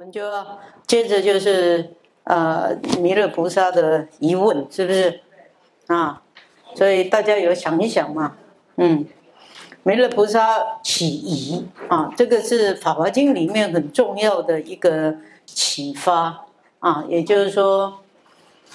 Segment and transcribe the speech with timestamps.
[0.00, 1.90] 我们就要接着就是
[2.24, 5.20] 呃弥勒菩萨的疑问，是不是
[5.88, 6.22] 啊？
[6.74, 8.34] 所以大家有想一想嘛，
[8.76, 9.04] 嗯，
[9.82, 16.46] 弥勒菩萨起疑啊，这个是《法华经》里面很重要的一个启发
[16.78, 17.98] 啊，也就是说，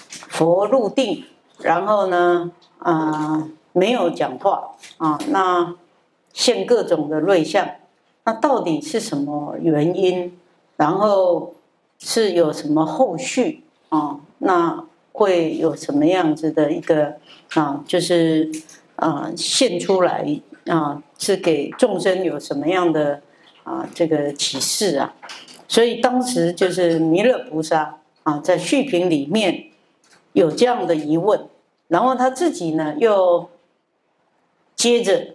[0.08, 1.24] 佛入定，
[1.58, 5.74] 然后呢啊没有讲话啊，那
[6.32, 7.68] 现各种的瑞相，
[8.22, 10.38] 那到底是什么原因？
[10.76, 11.54] 然后
[11.98, 14.20] 是有什么后续啊？
[14.38, 17.16] 那会有什么样子的一个
[17.54, 17.82] 啊？
[17.86, 18.50] 就是
[18.96, 23.22] 啊现出来啊，是给众生有什么样的
[23.64, 25.14] 啊这个启示啊？
[25.66, 29.70] 所以当时就是弥勒菩萨啊，在续品里面
[30.34, 31.48] 有这样的疑问，
[31.88, 33.48] 然后他自己呢又
[34.74, 35.28] 接着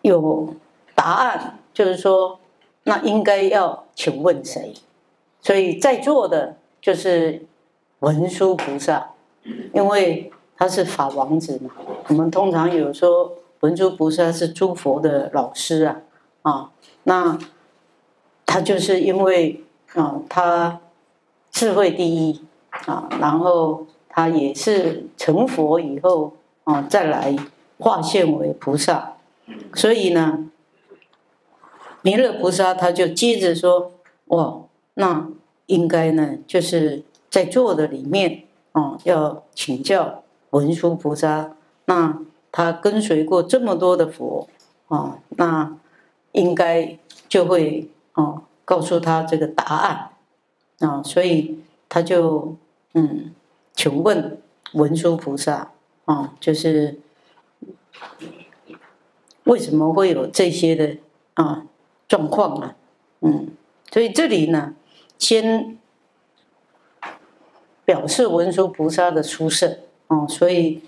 [0.00, 0.54] 有
[0.94, 2.40] 答案，就是说。
[2.84, 4.74] 那应该要请问谁？
[5.40, 7.44] 所以在座的就是
[8.00, 9.10] 文殊菩萨，
[9.74, 11.70] 因为他是法王子嘛。
[12.08, 16.00] 我们通常有说文殊菩萨是诸佛的老师啊，
[16.42, 16.70] 啊，
[17.02, 17.38] 那
[18.46, 19.62] 他就是因为
[19.94, 20.80] 啊，他
[21.50, 22.42] 智慧第一
[22.86, 27.36] 啊，然后他也是成佛以后啊，再来
[27.78, 29.14] 化现为菩萨，
[29.74, 30.50] 所以呢。
[32.04, 33.90] 弥勒菩萨他就接着说
[34.28, 34.60] ：“哇，
[34.92, 35.26] 那
[35.64, 41.56] 应该呢，就是在座的里面啊，要请教文殊菩萨。
[41.86, 42.20] 那
[42.52, 44.46] 他跟随过这么多的佛
[44.88, 45.78] 啊，那
[46.32, 50.10] 应该就会啊，告诉他这个答案
[50.80, 51.02] 啊。
[51.02, 52.54] 所以他就
[52.92, 53.32] 嗯，
[53.72, 54.38] 请问
[54.74, 55.72] 文殊菩萨
[56.04, 56.98] 啊，就是
[59.44, 60.98] 为什么会有这些的
[61.32, 61.64] 啊？”
[62.08, 62.76] 状况啊，
[63.20, 63.48] 嗯，
[63.90, 64.74] 所以这里呢，
[65.18, 65.78] 先
[67.84, 69.78] 表示文殊菩萨的出胜。
[70.06, 70.82] 啊，所以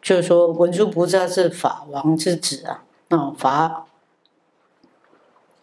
[0.00, 3.84] 就是说文殊菩萨是法王之子啊，啊法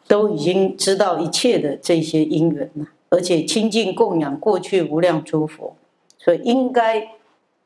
[0.05, 5.77] 都已经知道一切的这些因缘了，而且亲近供养过去无量诸佛，
[6.19, 7.15] 所以应该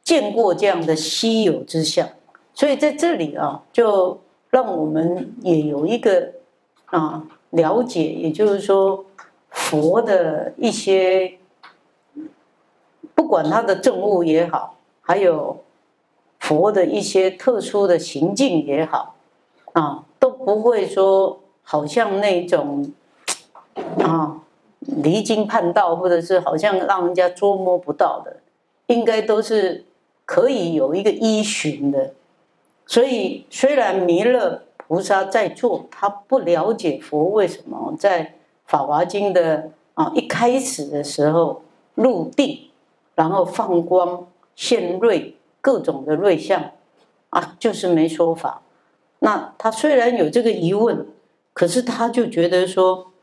[0.04, 2.08] 见过这样的稀有之相，
[2.54, 6.34] 所以在这里啊，就让我们也有一个
[6.92, 7.24] 啊。
[7.54, 9.04] 了解，也就是说，
[9.50, 11.38] 佛的一些，
[13.14, 15.62] 不管他的政务也好，还有
[16.40, 19.16] 佛的一些特殊的行径也好，
[19.74, 22.94] 啊，都不会说好像那种
[24.00, 24.42] 啊
[24.80, 28.38] 离经叛道，或者是好像让人家捉摸不到的，
[28.88, 29.84] 应该都是
[30.24, 32.14] 可以有一个依循的。
[32.86, 34.62] 所以，虽然弥勒。
[34.92, 38.26] 菩萨在做，他不了解佛为什么在
[38.66, 41.62] 《法华经》的啊一开始的时候
[41.96, 42.60] 入定，
[43.16, 46.72] 然后放光现瑞各种的瑞相
[47.30, 48.64] 啊，就是没说法。
[49.20, 51.08] 那他虽然有这个疑问，
[51.54, 53.14] 可是他就觉得说，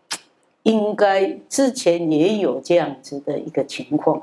[0.62, 4.22] 应该之前也有这样子的一个情况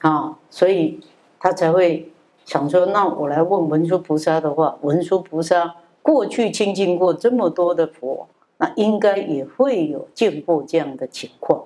[0.00, 1.00] 啊，所以
[1.38, 2.10] 他才会
[2.46, 5.74] 想说，那我来问文殊菩萨的话，文殊菩萨。
[6.02, 8.26] 过去亲近过这么多的佛，
[8.58, 11.64] 那应该也会有见过这样的情况，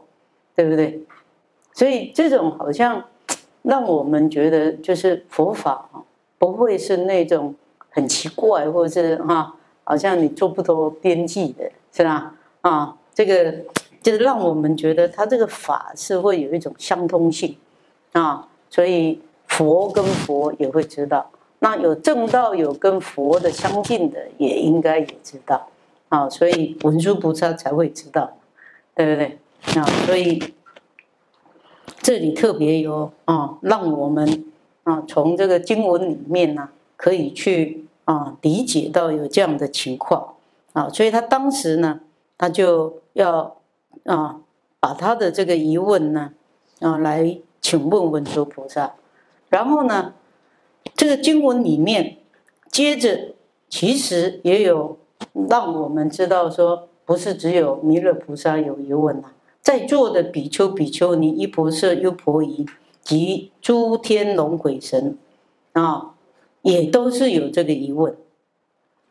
[0.55, 1.03] 对不对？
[1.73, 3.05] 所以这种好像
[3.63, 5.89] 让我们觉得，就是佛法，
[6.39, 7.55] 不会是那种
[7.91, 9.55] 很奇怪，或者是哈，
[9.85, 12.35] 好像你做不脱边际的，是吧？
[12.61, 13.55] 啊，这个
[14.03, 17.57] 就是让我们觉得他这个法是会有一种相通性
[18.13, 21.31] 啊，所以佛跟佛也会知道。
[21.59, 25.69] 那有正道有跟佛的相近的，也应该也知道，
[26.11, 28.37] 啊，所以文殊菩萨才会知道，
[28.95, 29.39] 对不对？
[29.81, 30.53] 啊，所以
[32.03, 34.45] 这里特别有啊，让我们
[34.85, 36.69] 啊从这个经文里面呢，
[36.99, 40.35] 可以去啊理解到有这样的情况，
[40.75, 42.01] 啊，所以他当时呢，
[42.37, 43.57] 他就要
[44.05, 44.41] 啊
[44.79, 46.33] 把他的这个疑问呢
[46.81, 48.93] 啊来请问文殊菩萨，
[49.49, 50.13] 然后呢。
[50.95, 52.19] 这个经文里面，
[52.71, 53.35] 接着
[53.69, 54.99] 其实也有
[55.49, 59.31] 让我们知道说，不是只有弥勒菩萨有疑问呐，
[59.61, 62.67] 在座的比丘、比丘尼、依婆舍、优婆夷
[63.03, 65.17] 及诸天龙鬼神
[65.73, 66.15] 啊，
[66.63, 68.17] 也都是有这个疑问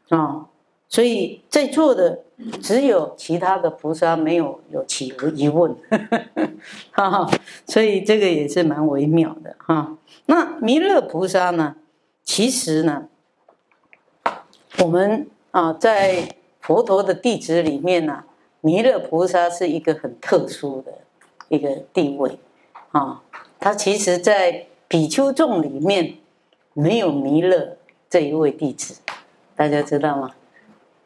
[0.10, 0.48] 啊，
[0.88, 2.22] 所以在座的
[2.62, 5.76] 只有其他的菩萨没有有起疑问，
[6.92, 7.32] 哈哈，
[7.66, 9.98] 所以这个也是蛮微妙的哈。
[10.28, 11.76] 那弥勒菩萨呢？
[12.24, 13.08] 其实呢，
[14.80, 18.24] 我们啊，在佛陀的弟子里面呢，
[18.62, 20.92] 弥勒菩萨是一个很特殊的
[21.50, 22.40] 一个地位
[22.92, 23.22] 啊，
[23.60, 26.16] 他其实在比丘众里面
[26.74, 27.78] 没有弥勒
[28.10, 29.00] 这一位弟子，
[29.56, 30.32] 大家知道吗？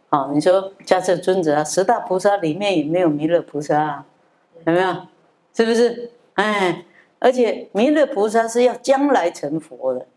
[0.10, 4.06] 啊，你说迦叶尊者啊，十大菩萨里面也没有弥勒菩萨，啊，
[4.66, 4.96] 有没有？
[5.54, 6.12] 是不是？
[6.34, 6.86] 哎，
[7.20, 10.08] 而且弥勒菩萨是要将来成佛的，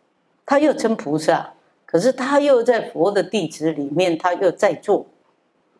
[0.46, 1.52] 他又称菩萨，
[1.84, 5.06] 可是他又在佛的弟子里面，他又在做。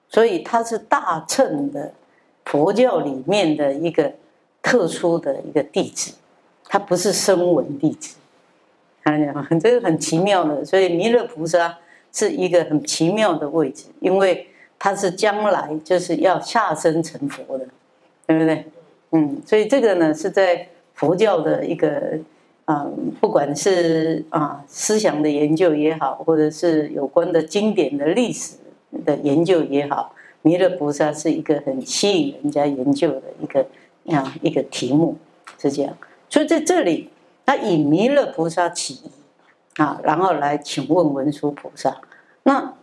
[0.09, 1.95] 所以他是大乘的
[2.45, 4.13] 佛教里面的一个
[4.61, 6.13] 特殊的一个弟子，
[6.67, 8.17] 他不是声闻弟子，
[9.03, 9.49] 看见吗？
[9.59, 10.63] 这个很奇妙的。
[10.67, 11.79] 所以弥勒菩萨
[12.13, 14.47] 是一个很奇妙的位置，因为
[14.79, 17.67] 他是将来就是要下生成佛的，
[18.27, 18.65] 对不对？
[19.11, 22.19] 嗯，所以这个呢是在佛教的一个
[22.67, 22.87] 啊，
[23.21, 28.57] 不管是啊思想的研究也好，或者是有关的经典的历史。
[29.07, 33.67] 的研究也好，弥勒菩萨是一个很吸引人家研究的一个
[34.15, 35.17] 啊一个题目，
[35.59, 35.97] 是这样。
[36.29, 37.09] 所以在这里，
[37.47, 39.01] 他以弥勒菩萨起
[39.77, 42.01] 啊，然后来请问文殊菩萨，
[42.43, 42.75] 那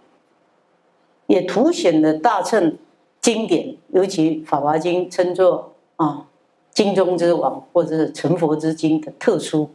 [1.27, 2.77] 也凸显了大乘
[3.21, 6.25] 经典，尤其《法华经》称作啊
[6.71, 9.69] 经中之王，或者是成佛之经的特殊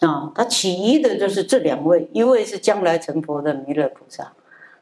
[0.00, 0.30] 啊。
[0.34, 4.32] 他起疑的就是这两位，一位是将来成佛的弥勒菩萨。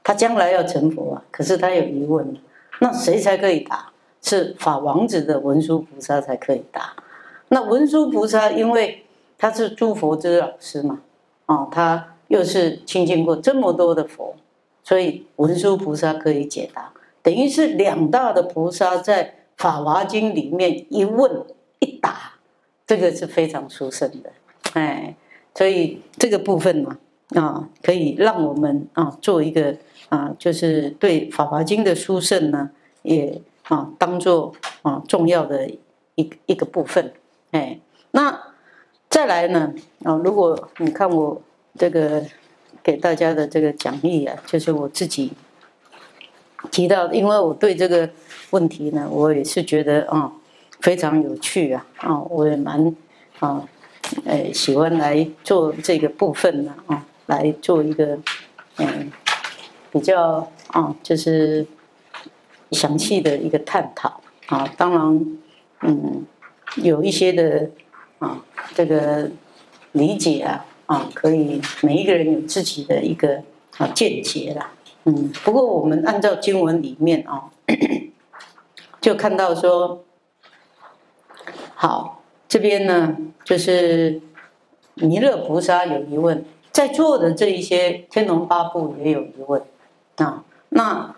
[0.05, 2.37] 他将来要成佛啊，可是他有疑问，
[2.81, 3.91] 那谁才可以答？
[4.21, 6.95] 是法王子的文殊菩萨才可以答。
[7.49, 9.05] 那文殊菩萨因为
[9.37, 11.01] 他是诸佛之老师嘛，
[11.53, 14.35] 啊，他又是亲近过这么多的佛，
[14.83, 16.93] 所以文殊菩萨可以解答。
[17.23, 19.25] 等于是两大的菩萨在
[19.57, 21.45] 《法华经》里面一问
[21.81, 22.35] 一答，
[22.87, 24.33] 这个是非常殊胜的，
[24.73, 25.15] 哎，
[25.55, 26.99] 所以这个部分嘛，
[27.35, 29.77] 啊，可以让我们啊做一个。
[30.09, 32.71] 啊，就是对《法华经》的殊胜呢，
[33.01, 34.53] 也啊当做
[34.83, 35.67] 啊重要的
[36.17, 37.15] 一一个部分。
[37.53, 37.79] 哎，
[38.11, 38.39] 那
[39.13, 39.75] 再来呢
[40.05, 41.39] 啊，如果你看我
[41.79, 42.25] 这个
[42.83, 45.33] 给大家的这个讲义啊，就是我自己
[46.71, 48.09] 提到，因为我对这个
[48.53, 50.33] 问题呢，我也是觉得啊
[50.81, 52.97] 非常有趣啊啊，我也蛮
[53.41, 53.69] 啊
[54.25, 58.19] 呃喜欢来做这个部分呢啊，来做一个
[58.79, 59.13] 嗯。
[59.93, 61.67] 比较啊，就是
[62.71, 65.37] 详细的一个探讨啊，当然，
[65.83, 66.25] 嗯，
[66.77, 67.69] 有一些的
[68.23, 68.41] 啊，
[68.73, 69.29] 这个
[69.91, 73.43] 理解啊啊，可以每一个人有自己的一个
[73.79, 74.73] 啊见解啦，
[75.05, 77.51] 嗯，不过我们按照经文里面啊，
[79.01, 80.05] 就看到说，
[81.75, 84.21] 好，这边呢就是
[84.95, 89.61] 弥勒菩萨有疑问，在座的这一些天龙八部也有疑问。
[90.17, 91.17] 啊，那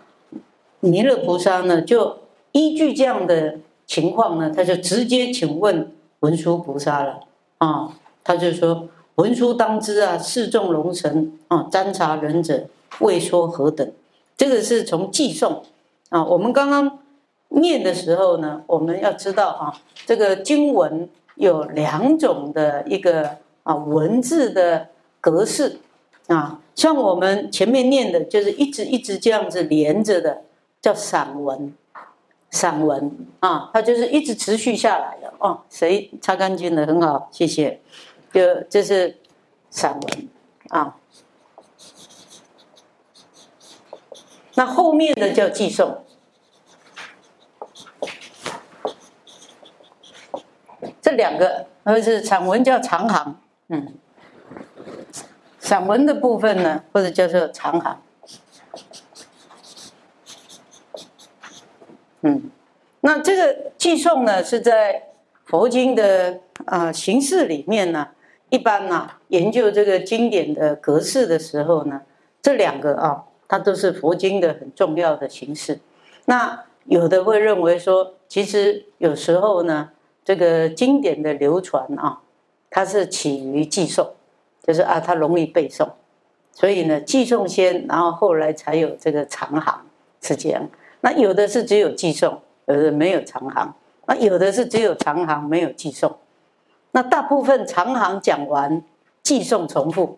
[0.79, 2.17] 弥勒菩萨呢，就
[2.53, 5.91] 依据这样的情况呢，他就直接请问
[6.25, 7.19] 文殊菩萨了。
[7.59, 7.93] 啊，
[8.23, 8.89] 他就说
[9.21, 12.65] ：“文殊当知啊，四众龙神啊，瞻察仁者
[12.99, 13.89] 未说何等。”
[14.35, 15.63] 这个是从寄送
[16.09, 16.25] 啊。
[16.25, 16.99] 我们刚刚
[17.49, 19.73] 念的时候呢，我们要知道啊，
[20.05, 24.87] 这个经文有两种的一个啊文字的
[25.21, 25.77] 格式
[26.27, 26.59] 啊。
[26.73, 30.41] 像我们前面念的，就是一直一直这样子连着的，
[30.81, 31.73] 叫散文，
[32.55, 33.11] 散文
[33.41, 35.61] 啊，它就是一直持续下来的哦。
[35.69, 36.87] 谁擦干净了？
[36.87, 37.81] 很好，谢谢。
[38.31, 39.19] 就这是
[39.69, 40.29] 散文
[40.69, 40.95] 啊。
[44.53, 46.05] 那后面的叫寄送，
[51.01, 53.95] 这两个，而是散文叫长行，嗯。
[55.59, 58.01] 散文的部分呢，或者叫做长行，
[62.21, 62.49] 嗯，
[63.01, 65.09] 那这个寄送呢，是在
[65.45, 68.09] 佛经的啊形式里面呢，
[68.49, 72.01] 一般呢研究这个经典的格式的时候呢，
[72.41, 75.79] 这两个啊，它都是佛经的很重要的形式。
[76.25, 79.91] 那有的会认为说，其实有时候呢，
[80.23, 82.21] 这个经典的流传啊，
[82.69, 84.13] 它是起于寄送。
[84.67, 85.87] 就是啊，它容易背诵，
[86.51, 89.85] 所以呢，寄诵先，然后后来才有这个长行，
[90.23, 90.67] 是这样。
[91.05, 93.75] 那有的是只有寄送，有的没有长行，
[94.07, 96.17] 那有的是只有长行没有寄送。
[96.93, 98.81] 那大部分长行讲完，
[99.21, 100.17] 寄送重复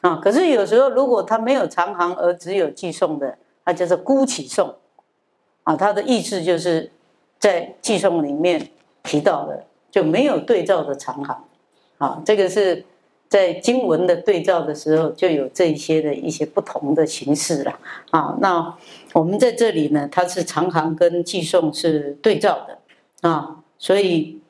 [0.00, 0.16] 啊。
[0.16, 4.74] 可是有时候如果他没有长行而只有寄送的，他就是孤起送
[5.62, 5.76] 啊。
[5.76, 6.90] 他的意思就是
[7.38, 8.70] 在寄送里面
[9.04, 11.44] 提到的就没有对照的长行
[11.98, 12.20] 啊。
[12.26, 12.84] 这个是。
[13.28, 17.78] 在经文的对照的时候，就有这一些的一些不同的形式了
[18.10, 18.38] 啊。
[18.40, 18.74] 那
[19.12, 24.40] 我们在这里呢，它是长行跟寄送是对照的啊，所以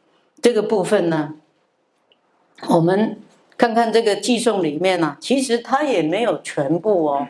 [0.41, 1.35] 这个部分呢，
[2.69, 3.19] 我们
[3.57, 7.27] 看看这个寄送里面呢，其实它也没有全部哦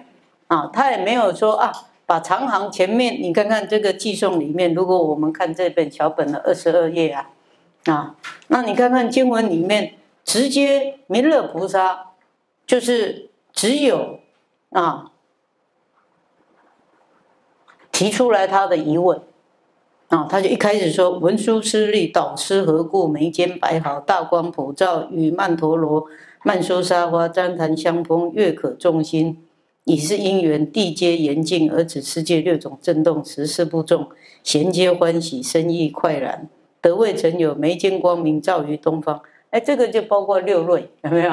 [0.49, 1.73] 啊，它也没有说啊，
[2.05, 7.31] 把长行前面你看看这个寄送里面，如果我们看这本小本的二十二页啊
[7.87, 8.17] 啊，
[8.49, 9.95] 那你看看经文里面。
[10.29, 12.11] 直接弥勒菩萨
[12.67, 14.21] 就是只有
[14.69, 15.11] 啊
[17.91, 19.23] 提出来他的疑问
[20.09, 26.05] 啊，他就一开始说：“文殊师利，导师何故眉间摆好大光普照，与曼陀罗、
[26.43, 29.43] 曼殊沙花旃檀香风，悦可众心。
[29.85, 34.09] 已是因缘，地皆严净，而此世界六种震动，十事不重，
[34.43, 36.51] 贤皆欢喜，生意快然，
[36.83, 39.23] 得未曾有，眉间光明照于东方。”
[39.61, 41.31] 这个就包括六类，有没有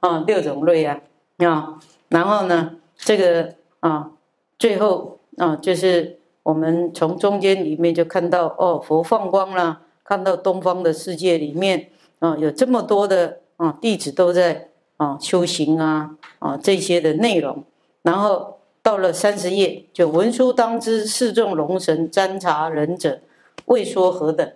[0.00, 0.24] 啊？
[0.26, 1.00] 六种类啊，
[1.38, 4.12] 啊，然后呢，这个啊，
[4.58, 17.64] 最后啊，就是我们从中间里面就看到哦，佛放光了，看到东方的世界里面啊，有这么多的啊弟子都在啊修行啊啊这些的内容，
[18.02, 23.20] 然后到了三十页，就文殊当知四众龙神瞻察仁者，
[23.64, 24.52] 未说何等，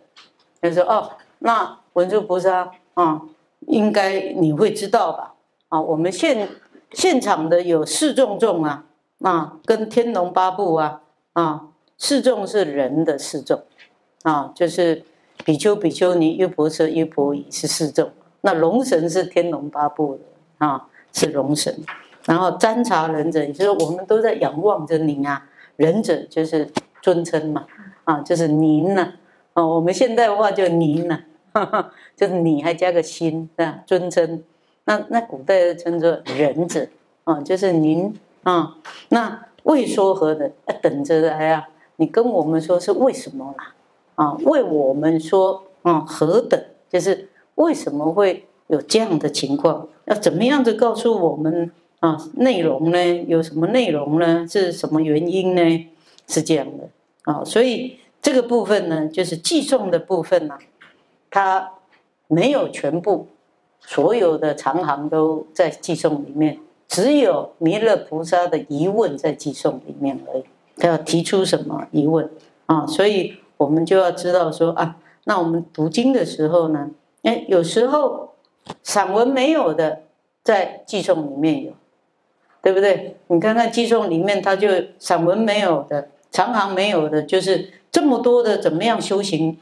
[0.62, 2.70] 就说哦，那文殊菩萨。
[2.94, 3.22] 啊，
[3.66, 5.34] 应该你会知道吧？
[5.68, 6.48] 啊，我们现
[6.92, 8.84] 现场的有四众众啊，
[9.20, 11.00] 啊，跟天龙八部啊，
[11.32, 13.62] 啊，四众是人的四众，
[14.22, 15.04] 啊，就是
[15.44, 18.10] 比丘、比丘尼、优婆塞、优婆夷是四众，
[18.42, 21.82] 那龙神是天龙八部的啊，是龙神。
[22.24, 26.70] 然后瞻察仁者，就是我们都在仰望着您啊，仁者就是
[27.00, 27.66] 尊称嘛，
[28.04, 29.14] 啊，就是您呢，
[29.54, 31.10] 啊，我们现代话就您
[31.52, 31.92] 哈哈。
[32.16, 34.42] 就是你还加个心啊，尊称，
[34.84, 36.86] 那那古代称作仁者
[37.24, 38.76] 啊，就是您啊，
[39.08, 43.74] 那未说何的，等着来啊，你跟我们说是为什么啦？
[44.14, 49.88] 啊，为我们说啊，何等，就是为什么会有这样的情况？
[50.06, 52.18] 要怎么样子告诉我们啊？
[52.34, 53.24] 内容呢？
[53.26, 54.46] 有什么内容呢？
[54.48, 55.88] 是什么原因呢？
[56.28, 56.88] 是这样的
[57.24, 60.58] 啊，所以这个部分呢，就是寄送的部分呢。
[61.32, 61.72] 他
[62.28, 63.26] 没有全部，
[63.80, 70.44] 所有的长行都在寄送里面，只有弥勒菩萨的疑问在寄送里面而已。
[70.76, 72.30] 他要提出什么疑问
[72.66, 72.86] 啊？
[72.86, 76.90] 所以我们就要知道说啊，那我们读经的时候呢，
[77.22, 78.34] 哎，有时候
[78.82, 80.02] 散文没有的，
[80.42, 81.72] 在寄送里面有，
[82.60, 83.16] 对不对？
[83.28, 89.58] 你看看寄送里面，他就散文没有的，长行没有的，就是这么多的怎么样修行。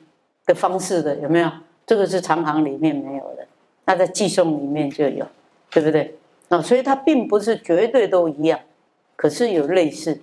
[0.51, 1.49] 的方式的有没有？
[1.87, 3.47] 这个是长行里面没有的，
[3.85, 5.25] 那在寄送里面就有，
[5.71, 6.17] 对不对？
[6.49, 8.59] 啊，所以它并不是绝对都一样，
[9.15, 10.21] 可是有类似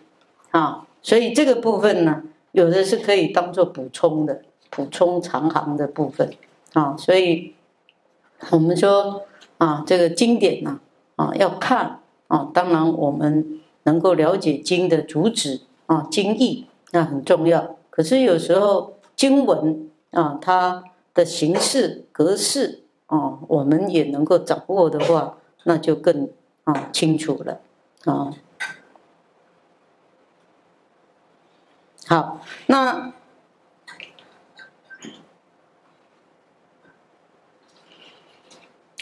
[0.52, 6.30] 啊，所以这个部分呢，有的是可以当做补充的，补充长行的部分
[6.74, 7.54] 啊，所以
[8.52, 9.24] 我们说
[9.58, 10.80] 啊，这个经典呢
[11.16, 19.90] 啊要看啊，当然我们能够了解经的主旨啊经义那很重要，可是有时候经文。
[20.12, 20.84] 啊，它
[21.14, 26.30] 的形式格式啊，我们也能够掌握的话，那就更
[26.64, 27.60] 啊清楚了
[28.06, 28.32] 啊。
[32.08, 33.12] 好，那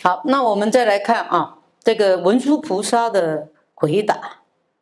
[0.01, 4.39] 好，那我们再来看啊，这个文殊菩萨的回答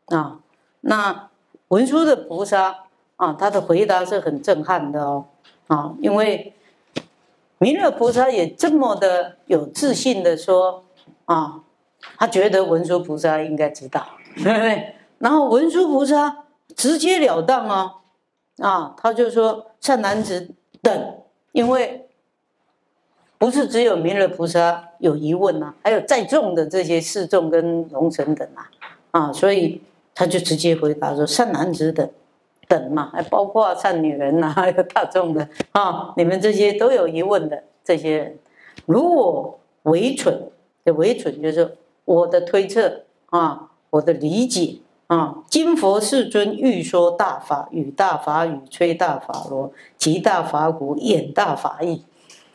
[0.08, 0.40] 啊，
[0.82, 1.30] 那
[1.68, 2.86] 文殊的菩萨
[3.18, 5.26] 啊，他的回答是很震撼的哦。
[5.68, 6.54] 啊，因为
[7.58, 10.84] 弥勒菩萨也这么的有自信的说
[11.26, 11.62] 啊，
[12.18, 14.06] 他觉得文殊菩萨应该知道，
[14.36, 14.96] 对不对？
[15.20, 17.94] 然后文殊菩萨直截了当啊，
[18.58, 20.50] 啊，他就说善男子
[20.82, 21.18] 等，
[21.54, 22.08] 因为
[23.38, 28.70] 不是只有弥勒菩萨有疑问呐，还有在众的这些侍众跟龙神等啊，
[29.12, 29.82] 啊，所以
[30.14, 32.10] 他就直接回答说善男子等。
[32.68, 38.38] 等嘛，还包括善女人呐， 还有大众的啊，你们这些都有疑问的这些人，
[38.86, 40.50] 如果为蠢，
[40.86, 52.04] 为蠢就是我的推测啊，我的理解啊，金佛世尊欲说大法，语大法语，吹大法螺，集大法鼓，演大法义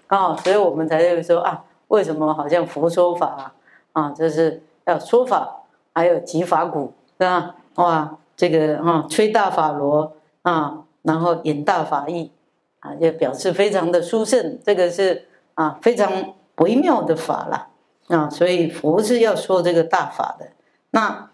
[0.07, 3.53] 啊，所以我们才会说啊，为什么好像佛说法
[3.93, 7.55] 啊，就是要说法，还有集法鼓，是吧？
[7.77, 8.19] 哇！
[8.39, 12.31] 这个哈吹大法螺啊，然后演大法义
[12.79, 14.61] 啊，就表示非常的殊胜。
[14.65, 17.67] 这个是啊非常微妙的法了
[18.07, 20.47] 啊，所以佛是要说这个大法的。
[20.93, 21.29] 那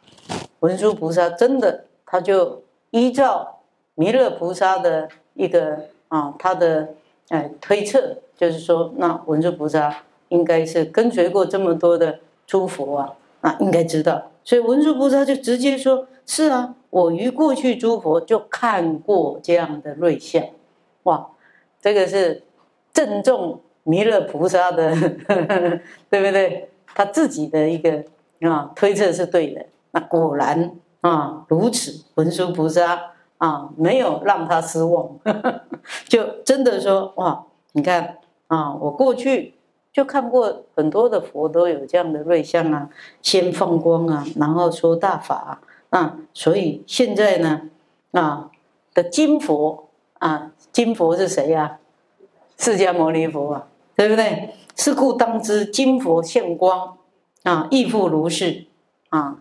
[0.61, 3.61] 文殊菩萨真的，他就依照
[3.95, 6.95] 弥勒菩萨的一个啊，他的
[7.29, 9.95] 哎推测，就是说，那文殊菩萨
[10.31, 14.31] 应该是跟随过这么多的诸佛啊，那应该知道。
[14.43, 20.43] 所以文殊菩萨就直接说：“是啊，我于过去诸佛就看过这样的瑞相。”
[21.05, 21.29] 哇，
[21.81, 22.43] 这个是
[22.93, 24.95] 正中弥勒菩萨的，
[26.09, 26.71] 对不对？
[26.95, 28.05] 他自己的一个
[28.41, 29.67] 啊推测是对的。
[29.91, 35.11] 那果然啊如此，文殊菩萨啊没有让他失望，
[36.09, 39.55] 就真的说哇，你看啊，我过去
[39.93, 42.89] 就看过很多的佛都有这样的瑞相啊，
[43.21, 45.61] 先放光啊，然后说大法，
[45.95, 47.71] 啊所以现在呢
[48.11, 48.51] 啊
[48.93, 51.79] 的金佛啊，金佛是谁呀？
[52.59, 54.55] 释迦牟尼佛啊，对不对？
[54.77, 56.97] 是故当知金佛现光
[57.45, 58.67] 啊，亦复如是
[59.11, 59.39] 啊。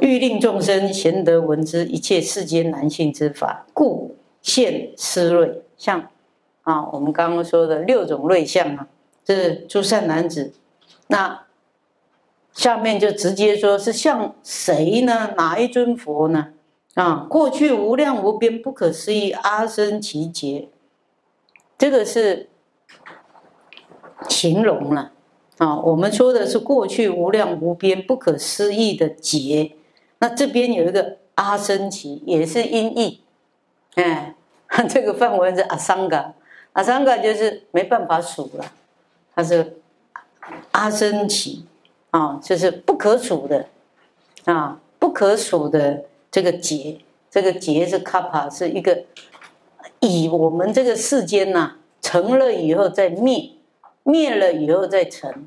[0.00, 5.62] 欲令众生贤得闻之一切世间难信之法，故现施瑞。
[5.76, 6.08] 像
[6.62, 8.86] 啊，我们刚刚说的六种瑞相啊，
[9.24, 10.52] 这是诸善男子。
[11.08, 11.46] 那
[12.58, 15.32] 下面就直接说是像谁呢？
[15.36, 16.48] 哪一尊佛呢？
[16.94, 20.68] 啊，过去无量无边不可思议阿僧祇劫，
[21.78, 22.48] 这个是
[24.28, 25.12] 形容了
[25.58, 25.76] 啊。
[25.76, 29.76] 我们说的是过去无量无边不可思议的劫。
[30.18, 33.22] 那这边有一个阿僧祇，也是音译，
[33.94, 34.34] 哎，
[34.90, 36.34] 这个梵文是阿桑嘎，
[36.72, 38.72] 阿桑嘎就是没办法数了，
[39.36, 39.78] 它是
[40.72, 41.60] 阿僧祇
[42.10, 43.66] 啊，就是不可数的
[44.44, 46.98] 啊，不可数的这个劫，
[47.30, 49.04] 这个劫是卡帕，是一个
[50.00, 53.50] 以我们这个世间呐成了以后再灭，
[54.02, 55.46] 灭了以后再成，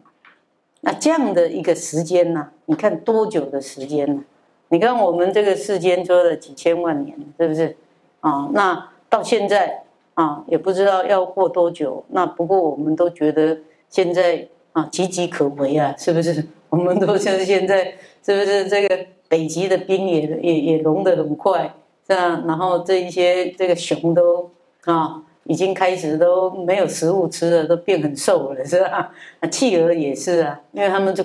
[0.81, 4.23] 那这样的一个时间呢，你看多久的时间呢？
[4.69, 7.75] 你看我们这个世间说了几千万年，是不是？
[8.21, 12.05] 啊，那到现在啊，也不知道要过多久。
[12.09, 13.57] 那不过我们都觉得
[13.89, 16.45] 现在啊岌岌可危啊，是不是？
[16.69, 17.93] 我们都像现在，
[18.23, 21.73] 是不是这个北极的冰也也也融得很快，
[22.07, 22.43] 是吧？
[22.47, 24.49] 然后这一些这个熊都
[24.85, 29.11] 啊，已经开始都没有食物吃了，都变很瘦了，是吧？
[29.41, 31.23] 那企鹅也是啊，因为他们就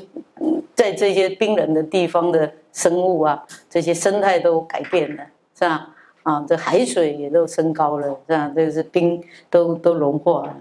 [0.75, 2.53] 在这些冰冷的地方的。
[2.77, 5.23] 生物啊，这些生态都改变了，
[5.55, 5.89] 是吧？
[6.25, 8.53] 啊，这海水也都升高了，是吧？
[8.55, 9.19] 这个是冰
[9.49, 10.55] 都都融化了，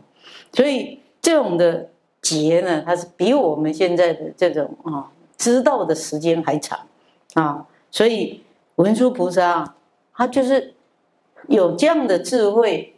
[0.53, 1.89] 所以这种的
[2.25, 6.79] 劫呢，它是比我们现在的这种啊知道的时间还长
[7.35, 7.67] 啊。
[7.91, 8.41] 所以
[8.77, 9.75] 文殊菩萨
[10.11, 10.73] 他就是
[11.47, 12.95] 有这样的智慧，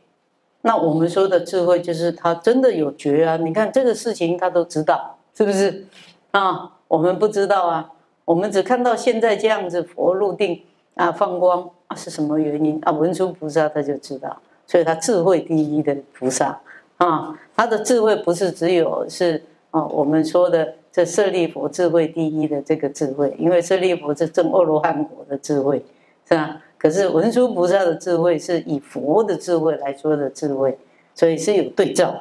[0.61, 3.35] 那我们说的智慧就是他真的有觉啊。
[3.35, 5.85] 你看这个事情他都知道，是不是
[6.31, 6.71] 啊？
[6.87, 7.91] 我们不知道啊。
[8.23, 10.63] 我们只看到现在这样子，佛入定
[10.95, 12.91] 啊，放光啊，是什么原因啊？
[12.91, 14.35] 文殊菩萨他就知道，
[14.65, 16.59] 所以他智慧第一的菩萨
[16.97, 25.83] 啊，他的智慧不是只有是啊，我们说的这舍利弗智慧第一的这个智慧，因为舍利弗是证阿罗汉果的智慧，
[26.27, 26.61] 是吧？
[26.77, 30.77] 可是文殊菩萨的智慧是以佛的智慧来说的智慧，
[31.15, 32.11] 所以是有对照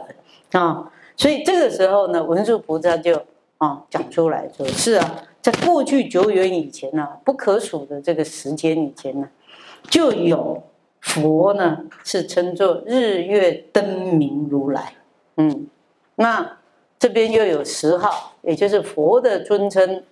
[0.50, 0.90] 的啊。
[1.16, 3.22] 所以这个时候呢，文殊菩萨就
[3.58, 5.22] 啊讲出来说：是啊。
[5.42, 9.28] 在过去久远以前呢，不可数的这个时间以前呢，
[9.88, 10.60] 就有
[11.06, 14.94] 佛呢，是称作日月灯明如来。
[15.36, 15.68] 嗯，
[16.16, 16.58] 那
[16.98, 20.02] 这边又有十号，也就是佛的尊称，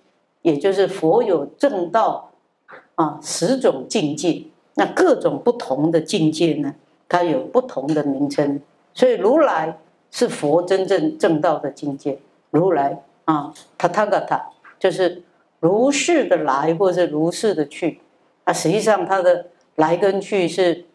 [0.41, 2.31] 也就是佛有正道
[2.95, 4.43] 啊，十种境界。
[4.75, 6.73] 那各种不同的境界呢，
[7.09, 8.61] 它有不同的名称。
[8.93, 9.77] 所以如来
[10.09, 12.19] 是佛真正正道的境界。
[12.51, 14.49] 如来啊，他他个他。
[14.79, 15.23] 就是
[15.59, 17.99] 如是的来，或者如是的去，
[18.45, 20.85] 啊，实际上它的来跟去是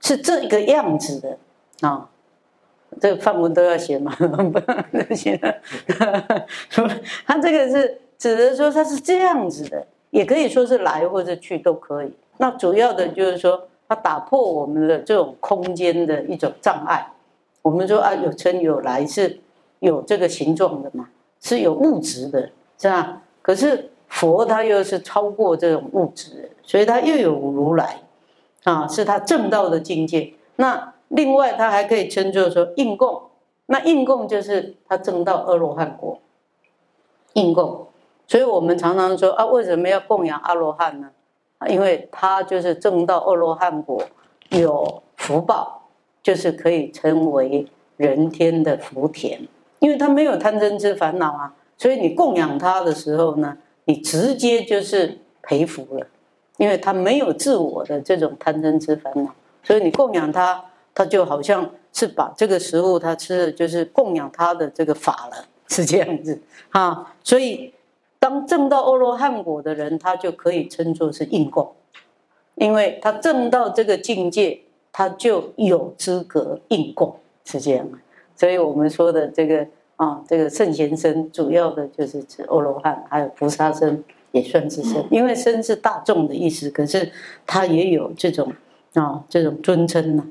[0.00, 1.38] 是这个样子的
[1.88, 2.08] 啊。
[3.00, 5.40] 这个范文都要写嘛， 不写。
[7.26, 12.12] 他这个是指的说它是这样子的，也可以说是来或者去都可以。
[12.36, 17.06] 那主要的就是说，它打破我们的这种空间的一种障碍。
[17.62, 19.38] 我们说啊，有生有来是
[19.78, 21.08] 有这个形状的嘛，
[21.40, 22.50] 是有物质的。
[22.78, 23.22] 是吧？
[23.40, 28.01] 可是佛他又是超过这种物质，所以他又有如来，
[28.64, 30.34] 啊，是他正道的境界。
[30.56, 33.22] 那另外他还可以称作说应供，
[33.66, 36.18] 那应供就是他正道阿罗汉果，
[37.34, 37.86] 应供。
[38.26, 41.10] 所以我们常常说啊，为什么要供养阿罗汉呢？
[41.58, 44.02] 啊因为他就是正道阿罗汉果，
[44.50, 45.88] 有福报，
[46.22, 49.46] 就是可以成为人天的福田，
[49.80, 51.54] 因为他没有贪嗔痴烦恼啊。
[51.76, 56.06] 所以你供养他的时候呢，你直接就是培福了，
[56.62, 67.12] 因为他没有自我的这种贪嗔痴烦恼，所以你供养他，他就好像是把这个食物他吃的就是供养他的这个法了，是这样子啊。
[67.24, 67.74] 所以
[68.20, 71.72] 当证到阿罗汉果的人，他就可以称作是应供，
[72.54, 74.60] 因为他证到这个境界，
[74.92, 77.88] 他就有资格应供，是这样。
[78.36, 79.66] 所以我们说的这个。
[79.96, 87.12] 啊，这个圣贤身主要的就是指欧罗汉，还有菩萨身也算是身，因为身是大众的意思，可是
[87.46, 88.52] 它也有这种
[88.94, 90.26] 啊这种尊称呢。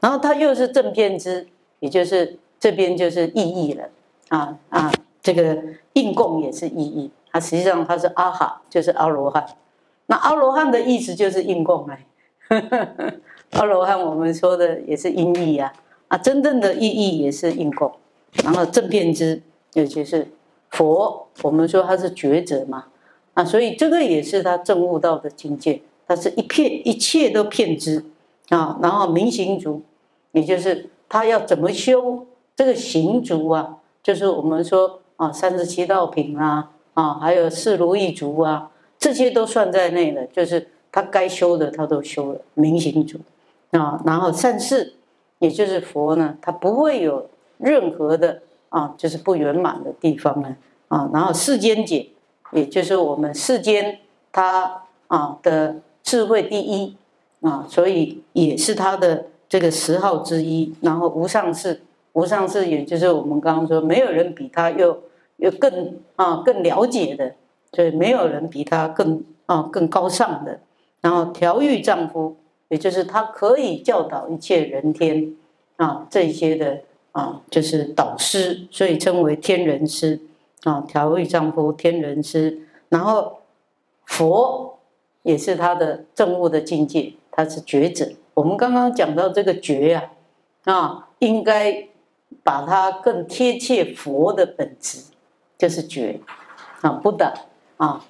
[0.00, 1.46] 然后它又是正片之，
[1.80, 3.84] 也就是这边就是意义了
[4.28, 4.90] 啊啊，
[5.22, 9.44] 这个应供也是意义，它实际上它是阿哈，就是阿罗汉。
[10.06, 12.06] 那阿罗汉的意思就是应供哎，
[13.52, 15.72] 阿罗汉我们说的也是音译啊，
[16.08, 17.92] 啊，真正的意义也是应供。
[18.44, 19.42] 然后正遍知，
[19.74, 20.28] 也就是
[20.70, 22.86] 佛，我们说他是觉者嘛，
[23.44, 28.04] 所以这个也是他证悟到的境界，他是一片一切都片知
[28.48, 28.78] 啊。
[28.82, 29.82] 然后明行足，
[30.32, 43.18] 也就是他要怎么修这个行足啊，就是我们说啊三十七道品啊，啊还有四如意足啊，这些都算在内了，就是他该修的他都修了，明行足
[43.70, 44.00] 啊。
[44.04, 44.94] 然后善事，
[45.38, 47.28] 也就是佛呢，他不会有。
[47.62, 50.56] 任何的啊，就是不圆满的地方呢
[50.88, 52.06] 啊，然后世间解，
[52.52, 53.98] 也就是我们世间
[54.32, 56.96] 他啊的智慧第一
[57.40, 60.74] 啊，所以也是他的这个十号之一。
[60.80, 61.80] 然后无上士，
[62.12, 65.02] 无上士也就是我们刚刚说，没有人比他又
[65.36, 67.34] 又更啊更了解的，
[67.72, 70.60] 所以没有人比他更啊更高尚的。
[71.00, 72.36] 然后调御丈夫，
[72.68, 75.34] 也就是他可以教导一切人天
[75.76, 76.80] 啊这些的。
[77.12, 80.20] 啊，就是导师，所以称为天人师
[80.64, 82.66] 啊，调御丈夫天人师。
[82.88, 83.40] 然后
[84.04, 84.78] 佛
[85.22, 88.08] 也是他的正悟的境界，他是觉者。
[88.34, 90.10] 我们刚刚讲到这个觉呀，
[90.64, 91.88] 啊，应该
[92.42, 95.04] 把它更贴切佛的本质，
[95.58, 96.20] 就是觉
[96.80, 97.34] 啊，不的
[97.76, 98.04] 啊，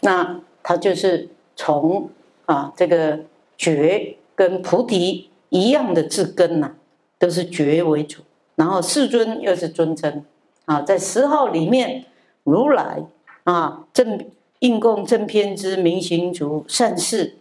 [0.00, 2.10] 那他就是从
[2.46, 3.20] 啊这个
[3.56, 6.74] 觉跟菩提一样的字根呐，
[7.18, 8.22] 都是觉为主。
[8.56, 10.24] 然后世尊又是尊称
[10.64, 12.04] 啊，在十号里面，
[12.44, 13.04] 如来
[13.44, 14.26] 啊正
[14.60, 17.36] 应供正偏之明行足善事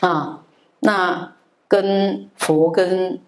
[0.00, 0.44] 啊，
[0.80, 1.32] 那
[1.68, 3.18] 跟佛跟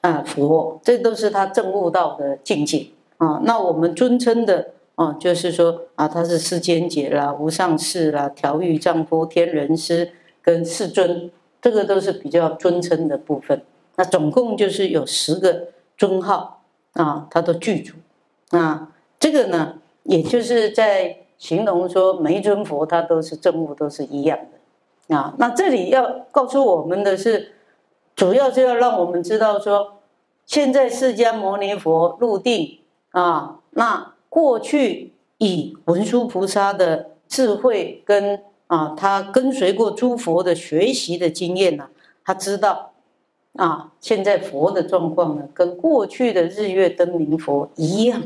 [0.00, 3.40] 啊佛，这都是他证悟到的境界啊。
[3.44, 13.62] 那我们尊称的啊，就是说啊，他是世间解啦、无上士啦、调御丈夫、天人师跟世尊，这个都是比较尊称的部分。
[13.96, 15.68] 那总共就是有十个。
[15.94, 16.61] 尊号
[16.94, 17.94] 啊，他都具足
[18.50, 24.38] 啊，这个呢，也就是在形容说每一尊佛他都是正悟，都是一样
[25.08, 25.34] 的啊。
[25.38, 27.52] 那这里要告诉我们的是，
[28.14, 30.00] 主要是要让我们知道说，
[30.44, 32.80] 现在释迦牟尼佛入定
[33.12, 41.88] 啊，那过去以文殊菩萨的智慧跟啊，他跟随过诸佛的学习的经验呢，
[42.22, 42.91] 他知道。
[43.54, 48.22] 啊，现在佛的状况呢，跟过去的日月灯明佛一样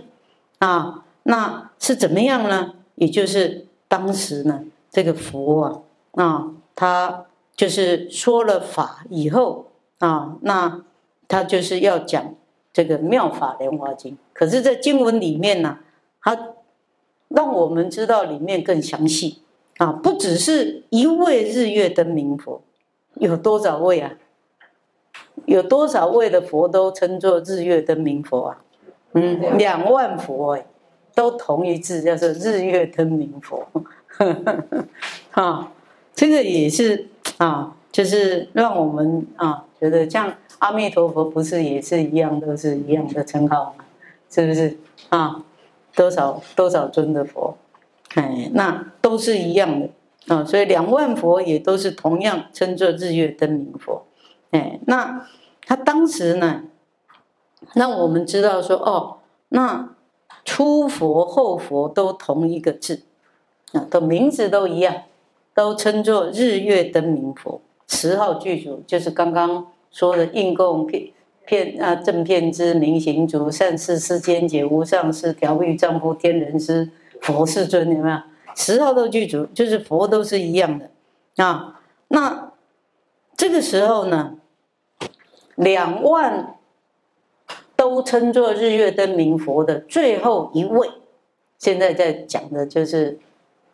[0.58, 2.74] 啊，那是怎么样呢？
[2.94, 9.66] 也就是当时呢，这个佛啊，啊，他就是说了法以后
[9.98, 10.82] 啊，那
[11.26, 12.34] 他就是要讲
[12.72, 14.16] 这个妙法莲华经。
[14.32, 15.78] 可是，在经文里面呢，
[16.22, 16.54] 他
[17.28, 19.42] 让我们知道里面更详细
[19.78, 22.62] 啊，不只是一位日月灯明佛，
[23.14, 24.12] 有多少位啊？
[25.44, 28.62] 有多少位的佛都称作日月灯明佛啊？
[29.12, 30.66] 嗯，两万佛哎，
[31.14, 33.66] 都同一字叫做日月灯明佛。
[35.30, 35.72] 哈，
[36.14, 37.06] 这个也是
[37.38, 43.84] 啊，就是让我们啊觉得像阿弥陀佛不是也是一样，都是一样的称号吗？
[44.30, 44.76] 是不是
[45.10, 45.42] 啊？
[45.94, 47.56] 多少多少尊的佛，
[48.14, 49.88] 哎，那都是一样的
[50.28, 54.05] 啊，所以两万佛也都是同样称作日月灯明佛。
[54.50, 55.26] 哎，那
[55.62, 56.62] 他当时呢，
[57.74, 59.90] 让我们知道说，哦，那
[60.44, 63.02] 初佛后佛都同一个字，
[63.72, 65.02] 啊，的名字都一样，
[65.54, 67.60] 都称作日月灯明佛。
[67.88, 71.10] 十号具足就是刚刚说的应供片
[71.44, 78.18] 片啊正片之明行足善事世间解无上士调御丈夫天人师佛世尊有没有？
[78.56, 80.90] 十号都具足，就是佛都是一样的
[81.44, 81.80] 啊。
[82.08, 82.45] 那
[83.46, 84.38] 这个时候呢？
[85.54, 86.56] 两万
[87.76, 90.90] 都称作日月灯明佛的最后一位，
[91.56, 93.20] 现在在讲的就是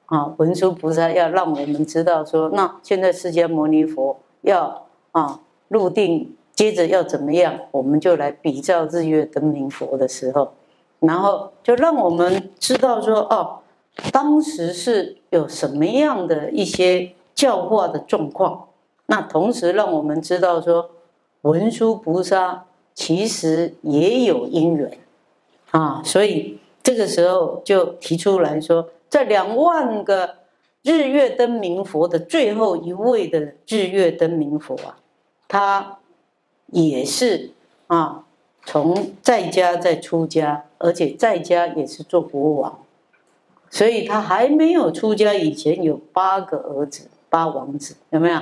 [0.04, 10.52] 啊，文殊菩萨要让我们知道说，那现在释迦牟尼佛要啊入定，接着要怎么样，我们就来比照日月灯明佛的时候，
[11.00, 13.60] 然后就让我们知道说，哦，
[14.12, 18.68] 当时是有什么样的一些教化的状况，
[19.06, 20.90] 那同时让我们知道说，
[21.42, 24.98] 文殊菩萨其实也有因缘
[25.70, 26.58] 啊，所以。
[26.84, 30.38] 这个时候就提出来说，在两万个
[30.82, 34.98] 日月灯明佛的最后一位的日月灯明佛啊，
[35.46, 35.98] 他
[36.66, 37.52] 也是
[37.86, 38.24] 啊，
[38.66, 42.80] 从在家再出家，而且在家也是做国王，
[43.70, 48.40] 所以他还没有出家以前有八个儿子，八王子有没有？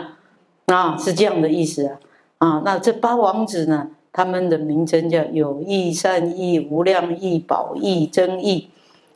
[0.72, 1.98] 啊，是这样的意思啊
[2.38, 3.90] 啊，那这八王子呢？
[4.12, 8.68] 他们的名称叫有义、善义、无量义、宝义、真义、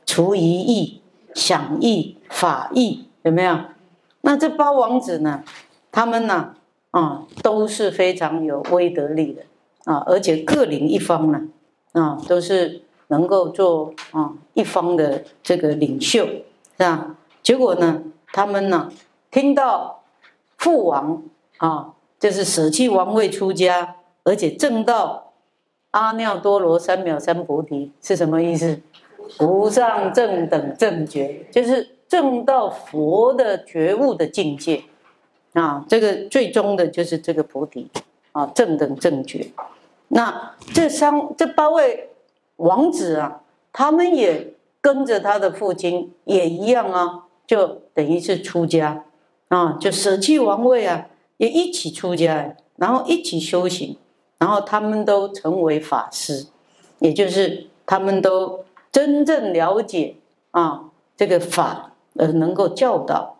[0.07, 1.01] 除疑义、
[1.35, 3.59] 想义、法义，有没有？
[4.21, 5.43] 那这八王子呢？
[5.91, 6.55] 他们呢？
[6.93, 9.43] 啊，都是非常有威德力的
[9.85, 11.43] 啊，而且各领一方呢，
[11.91, 16.45] 啊，都是能够做啊一方的这个领袖，是
[16.79, 17.17] 吧？
[17.43, 18.01] 结果呢，
[18.33, 18.93] 他们呢，
[19.33, 20.05] 听到
[20.57, 21.21] 父王
[21.59, 23.97] 啊，就是舍弃王位出家。
[24.27, 25.35] 而且证到
[25.91, 28.81] 阿耨多罗三藐三菩提是什么意思？
[29.39, 34.83] 无上正等正觉，就是证到佛的觉悟的境界
[35.53, 35.85] 啊。
[35.87, 37.91] 这个最终的就是这个菩提
[38.33, 39.47] 啊，正等正觉。
[40.09, 42.09] 那这三这八位
[42.57, 43.43] 王子啊，
[43.75, 49.05] 他们也跟着他的父亲也一样啊，就等于是出家
[49.49, 53.97] 啊，就舍弃王位啊，也一起出家，然后一起修行。
[54.37, 56.49] 然后他们都成为法师，
[56.99, 60.17] 也就是他们都真正了解
[60.51, 63.37] 啊这个法，而能够教导，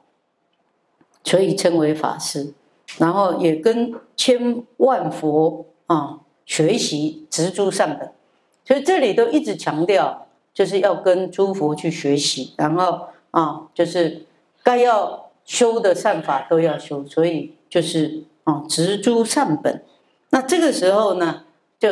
[1.23, 2.55] 所以称为法师。
[2.97, 8.09] 然后也跟千万佛啊学习植诸善等，
[8.65, 14.25] 所以这里都一直强调，就是要跟诸佛去学习，然后啊就是
[14.63, 19.83] 该要修的善法都要修，所以就是啊植诸善本。
[20.31, 21.43] 那这个时候呢，
[21.77, 21.89] 就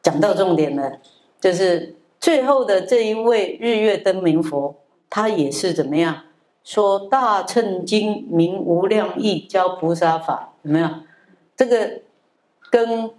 [0.00, 0.98] 讲到重点了，
[1.38, 4.74] 就是最后的这一位日月灯明佛，
[5.10, 6.22] 他也是怎么样
[6.64, 10.88] 说《大乘经》名无量义教菩萨法，有没有？
[11.54, 12.00] 这个
[12.70, 13.04] 跟《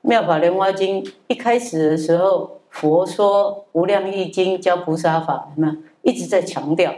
[0.00, 5.76] 妙法莲华经》一开始的时候，佛说无量义经教菩萨法，有没有？
[6.00, 6.94] 一直在强调，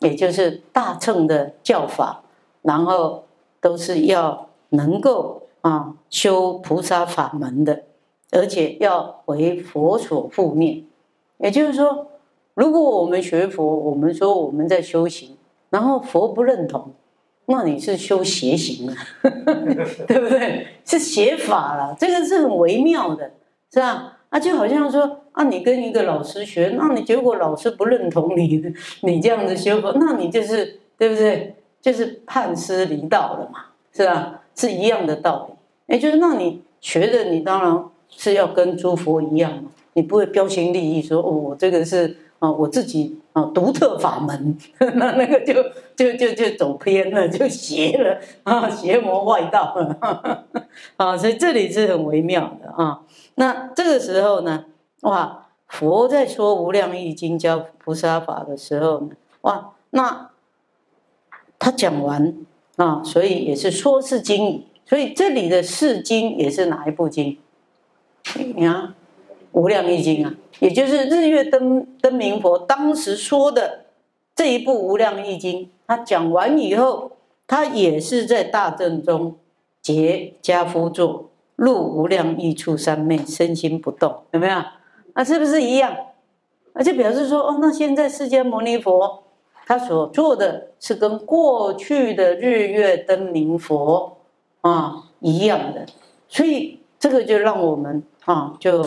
[0.00, 2.24] 也就是大乘的教法，
[2.62, 3.24] 然后
[3.60, 5.42] 都是要能够。
[5.60, 7.82] 啊，修菩萨法门的，
[8.30, 10.84] 而且要为佛所护念。
[11.38, 12.06] 也就是说，
[12.54, 15.36] 如果我们学佛，我们说我们在修行，
[15.70, 16.92] 然后佛不认同，
[17.46, 18.94] 那你是修邪行了，
[20.06, 20.68] 对不对？
[20.84, 23.32] 是邪法了，这个是很微妙的，
[23.72, 24.18] 是吧？
[24.28, 28.62] 啊，就好像说啊，你跟一个老师学，那你结果老师不认同你，
[29.02, 31.56] 你这样子修佛，那你就是对不对？
[31.90, 33.60] 就是判师离道了嘛，
[33.94, 34.42] 是吧？
[34.54, 44.58] 是一样的道理，也就是那你学的，你当然是要跟诸佛一样嘛，你不会标新立异，说哦，我这个是啊，我自己啊独特法门，
[44.96, 45.54] 那那个就
[45.96, 50.44] 就就就走偏了，就邪了啊，邪魔外道了
[50.98, 53.00] 啊，所以这里是很微妙的啊。
[53.36, 54.66] 那这个时候呢，
[55.00, 59.08] 哇，佛在说无量易经教菩萨法的时候呢，
[59.40, 60.28] 哇，那
[61.58, 62.34] 他讲完。
[62.76, 67.36] 啊，所以也是说是经，所以这里的是经也是哪一部经？
[68.54, 68.72] 你看
[69.50, 73.86] 《无量易经》啊，也就是日月灯灯明佛当时说的
[74.36, 77.10] 这一部《无量易经》，他讲完以后，
[77.48, 79.34] 他也是在大正中
[79.82, 84.62] 结家夫座，入无量易处三昧，身心不动，有没有？
[85.14, 85.96] 那是不是一样？
[86.74, 89.24] 而且表示说，哦，那现在释迦牟尼佛。
[89.68, 94.16] 他所做的是跟过去的日月灯明佛
[94.62, 95.84] 啊一样的，
[96.26, 98.82] 所以这个就让我们啊，就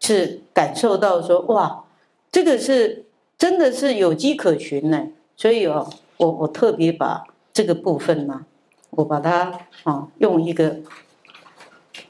[0.00, 1.84] 是感受到说哇，
[2.32, 3.04] 这个是
[3.38, 5.06] 真的是有迹可循呢。
[5.36, 8.44] 所以哦，我我特别把这个部分呢，
[8.90, 10.78] 我把它啊用一个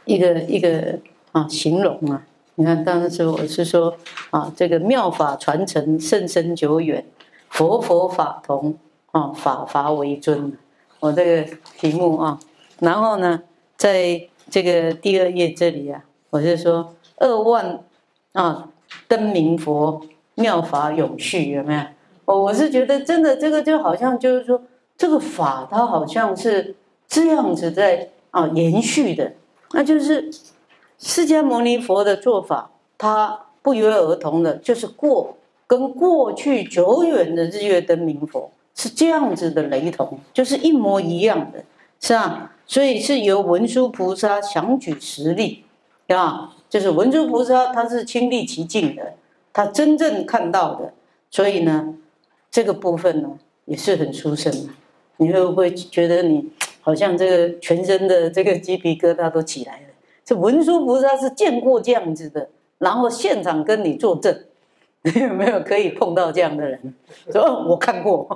[0.07, 1.01] 一个一个
[1.33, 2.25] 啊形容啊，
[2.55, 3.95] 你看当时我是说
[4.31, 7.05] 啊，这个妙法传承甚深久远。
[7.57, 8.77] 佛佛法同
[9.13, 10.59] 啊，法法为尊。
[11.01, 12.39] 我这个题目啊，
[12.81, 13.45] 然后呢，
[13.79, 17.83] 在这个第二页这里啊，我就说二万
[18.33, 18.69] 啊
[19.09, 21.81] 灯明佛妙法永续，有没有？
[22.27, 24.61] 我我是觉得真的这个就好像就是说，
[24.99, 26.75] 这个法它好像是
[27.09, 29.33] 这样子在啊延续的，
[29.73, 30.31] 那就是
[30.99, 41.65] 释迦牟尼佛的做法，他不约而同的，就是过跟过去久远的日月灯明佛是这样子的雷同，就是一模一样的，
[42.01, 42.53] 是吧？
[42.67, 45.65] 所以是由文殊菩萨想举实例，
[46.09, 49.15] 啊，就是文殊菩萨他是亲历其境的，
[49.53, 50.93] 他真正看到的，
[51.31, 51.95] 所以呢。
[52.49, 54.73] 这个部分呢也是很殊胜的，
[55.19, 56.49] 你会不会觉得你
[56.81, 59.89] 好像这个全身的这个鸡皮疙瘩都起来了？
[60.25, 62.49] 这文殊菩萨是见过这样子的，
[62.79, 64.45] 然后现场跟你作证，
[65.15, 66.95] 有 没有可以碰到这样的人？
[67.33, 68.27] 说我看过，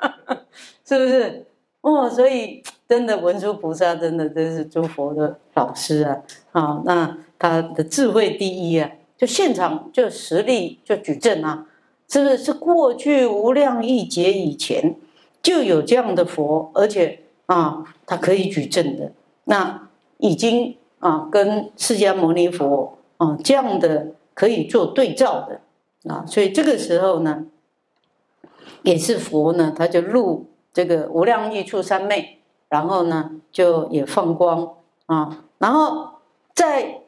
[0.84, 1.46] 是不是？
[1.80, 6.22] 哦，所以真的文殊菩萨真的真是诸佛的老师啊！
[6.50, 11.66] 啊，那他的智慧第一啊，就现场就实力就举证啊。
[12.08, 14.96] 是不是是过去无量亿劫以前
[15.42, 19.12] 就有这样的佛，而且啊，他可以举证的，
[19.44, 25.60] 那已经啊跟释迦牟尼佛啊这样的可以做对照的
[26.08, 27.46] 啊，所以这个时候呢，
[28.82, 32.38] 也是佛呢，他就入这个无量亿处三昧，
[32.68, 34.74] 然后呢就也放光
[35.06, 36.10] 啊，然后
[36.54, 37.02] 在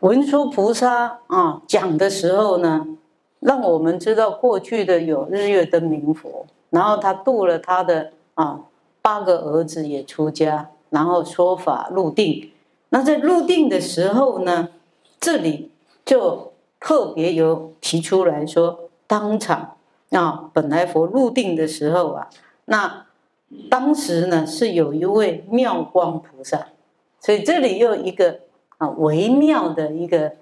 [0.00, 2.86] 文殊菩萨啊讲的时候呢。
[3.38, 8.62] 让我们知道过去的有日月灯明佛，然后他度了他的啊
[9.02, 12.50] 八个儿子也出家，然后说法入定。
[12.88, 14.70] 那在入定的时候呢，
[15.20, 15.70] 这里
[16.04, 16.54] 就
[16.86, 19.76] 特别有提出来说，当场
[20.10, 22.30] 啊本来佛入定的时候啊，
[22.66, 23.06] 那
[23.68, 26.68] 当时呢是有一位妙光菩萨，
[27.18, 28.38] 所以这里又一个
[28.78, 30.36] 啊微妙的一个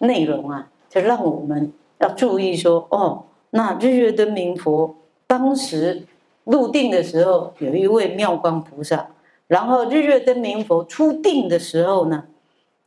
[0.00, 1.72] 内容啊，就让我们。
[1.98, 4.96] 要注意说哦，那日月灯明佛
[5.28, 6.06] 当时
[6.42, 9.10] 入定的时候，有一位妙光菩萨，
[9.46, 12.24] 然后日月灯明佛出定的时候呢，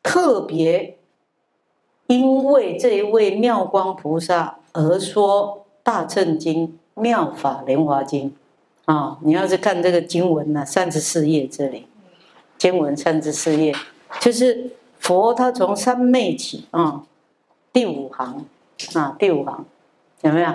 [0.04, 0.97] 特别
[2.12, 6.67] 因为这一位妙光菩萨而说《大乘经》
[7.02, 8.30] 《妙法莲华经》
[8.91, 11.88] 啊，你要是看这个经文呢，三十四页这里，
[12.58, 13.74] 经文三十四页，
[14.19, 17.04] 就是佛他从三昧起啊，
[17.71, 18.45] 第五行。
[18.95, 19.63] 啊，第五行
[20.24, 20.47] 有没有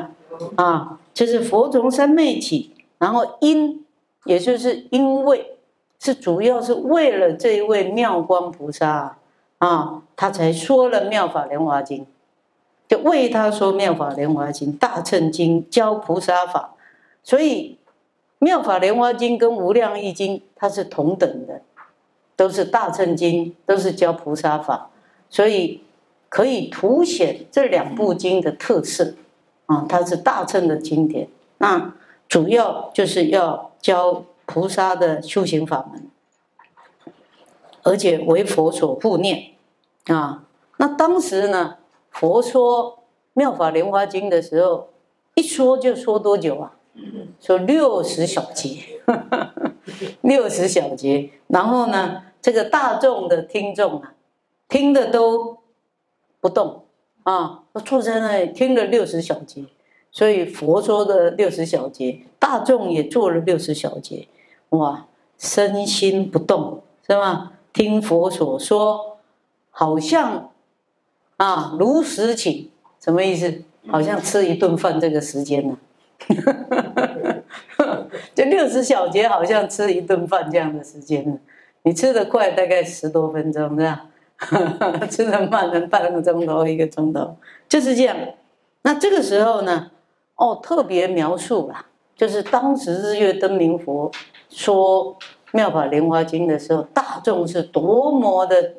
[0.57, 0.99] 啊？
[1.15, 3.83] 就是佛从三昧起，然后因，
[4.25, 5.57] 也就是因为
[6.01, 9.17] 是主要是为了这一位妙光菩萨
[9.59, 12.03] 啊，他才说了《妙法莲华经》，
[12.89, 16.75] 就为他说《妙法莲华经》《大乘经》教菩萨法，
[17.23, 17.79] 所以
[18.39, 21.63] 《妙法莲华经》跟《无量易经》它是同等的，
[22.37, 24.91] 都是大乘经，都是教菩萨法，
[25.31, 25.83] 所以。
[26.29, 29.15] 可以凸显这两部经的特色
[29.67, 31.95] 啊，它是大乘的经典，那
[32.29, 36.11] 主要就是要教菩萨的修行法门，
[37.87, 39.53] 而且为佛所护念
[40.07, 40.45] 啊。
[40.77, 41.77] 那当时呢，
[42.11, 42.93] 佛说
[43.33, 44.89] 《妙法莲华经》的时候，
[45.35, 46.77] 一说就说多久啊？
[47.41, 49.01] 说六十小节，
[50.21, 51.31] 六十小节。
[51.47, 54.15] 然后呢，这个大众的听众啊，
[54.69, 55.59] 听的都。
[56.39, 56.85] 不动
[57.25, 57.65] 啊！
[57.85, 59.65] 坐在那里听了六十小节，
[60.13, 64.29] 所以佛说的六十小节，大众也做了六十小节。
[64.69, 67.55] 哇，身心不动是吗？
[67.77, 69.19] 听佛所说，
[69.71, 70.51] 好像
[71.37, 73.63] 啊如实请，什么意思？
[73.89, 75.77] 好像吃一顿饭这个时间呢？
[78.35, 81.39] 就六十小节好像吃一顿饭这样的时间呢？
[81.83, 84.07] 你吃的快，大概十多分钟是吧？
[85.11, 87.37] 吃的慢，能半个钟头、一个钟头，
[87.69, 88.17] 就是这样。
[88.81, 89.91] 那这个时候呢，
[90.37, 91.85] 哦，特别描述啦，
[92.17, 94.11] 就是当时日月灯明佛
[94.49, 95.15] 说
[95.57, 98.75] 《妙法莲华经》的时候，大众是多么的，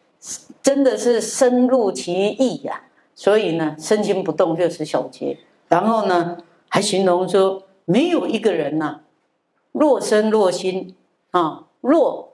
[0.62, 2.84] 真的是深入其意呀。
[3.14, 5.36] 所以呢，身心不动就是小节。
[5.68, 9.02] 然后呢，还形容说，没有一个人呐，
[9.72, 10.96] 若身若心
[11.30, 12.30] 啊，若。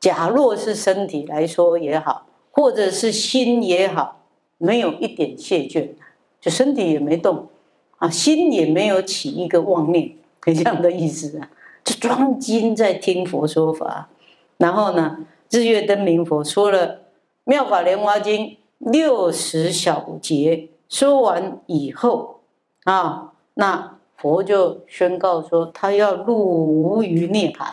[0.00, 4.22] 假若是身体来说也好，或者是心也好，
[4.56, 5.90] 没有一点懈倦，
[6.40, 7.48] 就身体也没动，
[7.98, 11.50] 啊，心也没有起一个妄念， 这样的意思啊，
[11.84, 14.08] 就专心在听佛说法。
[14.58, 16.88] 然后呢，日月灯明佛说了
[17.44, 18.46] 《妙法莲华经》
[18.78, 22.40] 六十小节，说完以后
[22.84, 27.66] 啊，那佛就宣告说，他要入无余涅槃。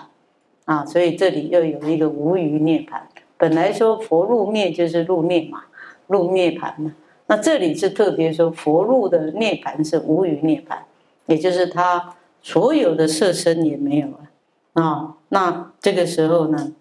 [0.65, 2.99] 啊，所以这里又有一个无余涅槃。
[3.37, 5.63] 本来说佛入灭就是入灭嘛，
[6.07, 6.93] 入涅槃嘛。
[7.27, 10.77] 那这里是特别说佛入的涅槃是无余涅槃，
[11.27, 12.16] 也就是他
[12.47, 14.19] 所有的色身也没有了
[14.81, 15.17] 啊。
[15.27, 16.71] 那这个时候呢，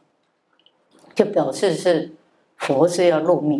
[1.12, 2.12] 就表示是
[2.56, 3.58] 佛是要入灭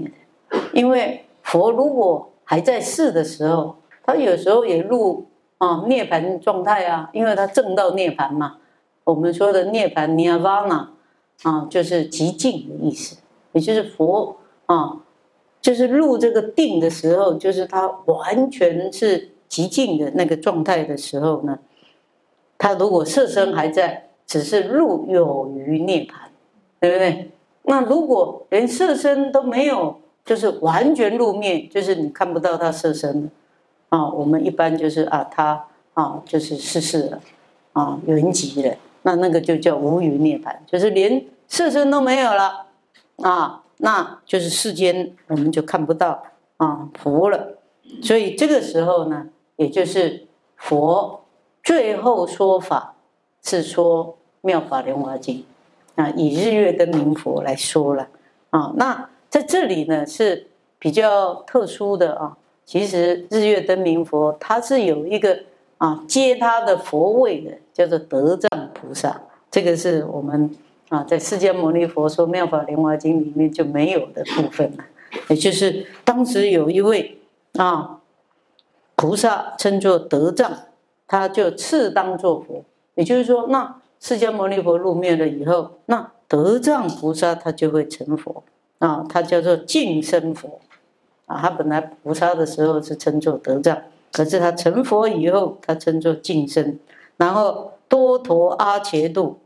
[0.51, 5.27] 的，因为佛如果还在世的时候，他有时候也入
[5.59, 8.59] 啊涅槃状态啊，因为他正到涅槃嘛。
[9.03, 10.93] 我们说的涅槃尼阿瓦那
[11.43, 13.17] 啊，就是极静的意思，
[13.51, 14.37] 也就是佛
[14.67, 15.03] 啊，
[15.61, 21.59] 就是入这个定的时候，就是他完全是极静的那个状态的时候呢，
[22.59, 26.13] 他如果色身还在，只是入有余涅槃，
[26.81, 27.31] 对不对？
[27.63, 33.31] 那如果连色身都没有，就是完全入灭，就是你看不到他色身
[33.89, 34.09] 啊。
[34.09, 37.21] 我们一般就是啊，他啊就是逝世了
[37.73, 38.77] 啊，圆寂了。
[39.03, 42.67] 那那个就叫无余涅槃，就是连色身都没有了
[43.23, 46.25] 啊，那就是世间我们就看不到
[46.57, 47.59] 啊佛了。
[48.03, 50.27] 所以这个时候呢，也就是
[50.57, 51.23] 佛
[51.67, 52.95] 最后说法
[53.43, 54.07] 是说
[54.43, 55.45] 《妙法莲华经》
[56.01, 58.07] 啊，以日月灯明佛来说了
[58.51, 58.73] 啊。
[58.77, 60.47] 那在这里呢是
[60.79, 65.41] 比较特殊的啊，其实日月灯明佛它是有一个
[65.79, 68.49] 啊接他的佛位的，叫做德藏。
[68.73, 70.57] 菩萨，这个是我们
[70.91, 74.85] 啊，在释迦牟尼佛说《妙法莲华经》里面就没有的部分了。
[75.31, 77.19] 也就是当时有一位
[77.55, 77.99] 啊
[78.95, 80.53] 菩萨称作德藏，
[81.07, 82.65] 他就次当作佛。
[82.95, 88.43] 也就是说，那释迦牟尼佛入灭了以后，那德藏菩萨他就会成佛
[88.79, 90.61] 啊，他叫做净身佛
[91.27, 91.39] 啊。
[91.41, 93.83] 他本来菩萨的时候是称作德藏，
[94.13, 96.79] 可是他成佛以后，他称作净身，
[97.17, 97.73] 然后。
[97.89, 99.39] 多陀阿伽度，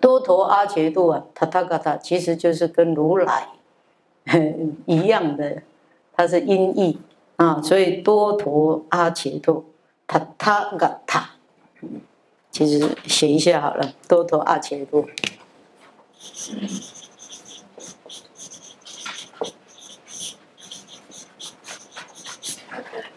[0.00, 3.48] 多陀阿伽度啊，他他嘎他其实就是跟如来
[4.86, 5.60] 一样的，
[6.14, 6.98] 它是音译
[7.36, 9.66] 啊，所以多陀阿伽度，
[10.08, 11.30] 他他嘎他，
[12.50, 15.08] 其实写一下好了，多陀阿伽度，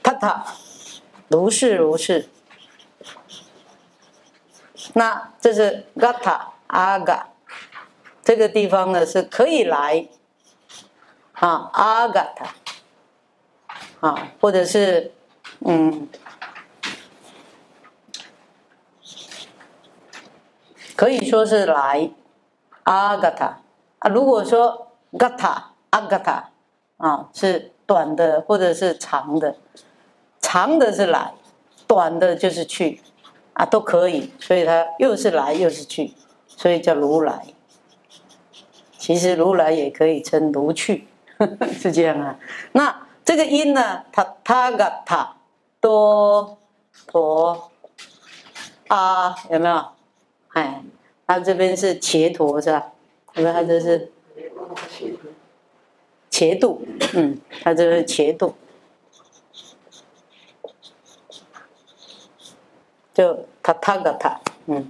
[0.03, 0.45] 他他
[1.29, 2.29] 如是如是。
[4.93, 7.29] 那这是 gata 阿嘎，
[8.21, 10.09] 这个地方呢是可以来
[11.31, 12.53] 啊阿嘎塔
[14.01, 15.13] 啊，或者是
[15.59, 16.09] 嗯，
[21.01, 22.11] 可以说是来
[22.83, 23.57] 阿嘎塔
[23.97, 24.09] 啊。
[24.11, 26.51] 如果说嘎塔阿嘎塔
[26.97, 29.55] 啊是短的或者是长的，
[30.39, 31.33] 长的是来，
[31.87, 33.01] 短的就是去。
[33.53, 36.13] 啊，都可以，所以它又是来又是去，
[36.47, 37.47] 所以叫如来。
[38.99, 41.07] 其实如来也可以称如去，
[41.73, 42.37] 是这样啊。
[42.73, 45.35] 那这个音呢，它它嘎塔
[45.79, 46.59] 多
[47.07, 47.71] 陀
[48.87, 49.83] 啊，有没有？
[50.53, 50.83] 哎，
[51.27, 52.91] 它这边是茄陀是吧？
[53.35, 54.11] 因为它这是
[56.29, 56.81] 茄度，
[57.13, 58.53] 嗯，它这是茄度。
[63.13, 64.89] 就他他个他，嗯，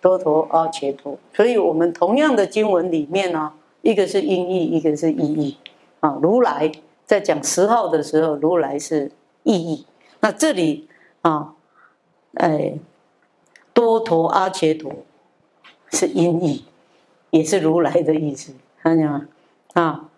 [0.00, 5.56] 多陀阿切陀，所以我们同样的经文里面呢，一个是音译，一个是意译，
[6.00, 6.70] 啊，如来
[7.06, 9.12] 在讲十号的时候，如来是
[9.44, 9.86] 意译，
[10.18, 10.88] 那这里
[11.22, 11.54] 啊，
[12.34, 12.74] 哎，
[13.78, 14.92] 多陀阿切陀
[15.92, 16.64] 是音译，
[17.30, 18.52] 也是如来的意思，
[18.82, 19.28] 看见吗？
[19.74, 20.08] 啊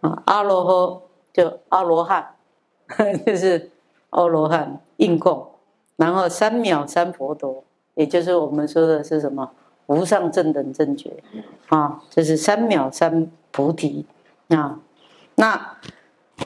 [0.00, 1.00] 啊，阿罗诃
[1.32, 2.34] 就阿罗汉，
[3.24, 3.70] 就是
[4.10, 5.46] 阿罗汉应供。
[5.94, 7.62] 然后三藐三佛陀，
[7.94, 9.52] 也就是我们说的是什么
[9.86, 11.22] 无上正等正觉
[11.68, 14.06] 啊，这是三藐三菩提
[14.48, 14.80] 啊。
[15.36, 15.78] 那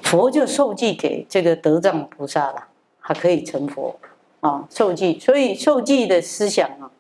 [0.03, 2.69] 佛就受记给这个德藏菩萨了，
[3.01, 3.97] 还可以成佛
[4.43, 4.69] 啊。
[4.71, 6.93] 受记，所以受记的思想啊，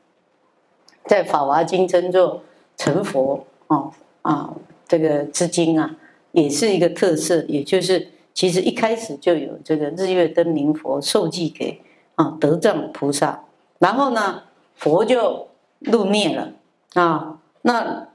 [1.04, 2.42] 在法华经称作
[2.76, 4.54] 成佛啊啊，
[4.88, 5.94] 这个之经啊，
[6.32, 11.80] 也是一个特色，也就是其实一开始就有这个日月灯明佛受记给。
[12.14, 13.42] 啊，德藏菩萨，
[13.78, 14.42] 然后呢，
[14.74, 16.52] 佛就入灭了
[16.92, 17.40] 啊。
[17.62, 18.08] 那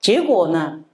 [0.00, 0.84] 结果呢？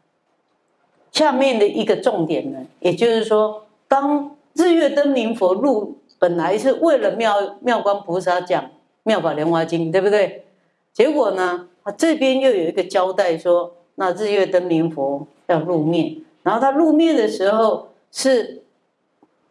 [1.13, 8.71] 下面的一个重点呢，也就是说，当日月灯明佛入，本来是为了妙妙光菩萨讲
[9.03, 10.45] 妙法莲华经，对不对？
[10.93, 18.63] 结果呢，他这边又有一个交代说，那日月灯明佛要入灭，然后他入灭的时候是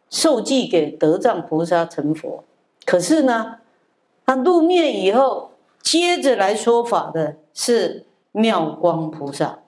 [0.10, 2.44] 受记给德藏菩萨成佛。
[2.86, 3.58] 可是呢，
[4.26, 5.52] 他入灭以后，
[5.82, 9.60] 接着来说法的是妙光菩萨，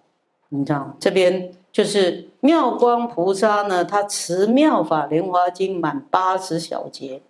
[0.50, 7.22] 你知道这边就是妙光菩萨呢，他持妙法莲华经满八十小节，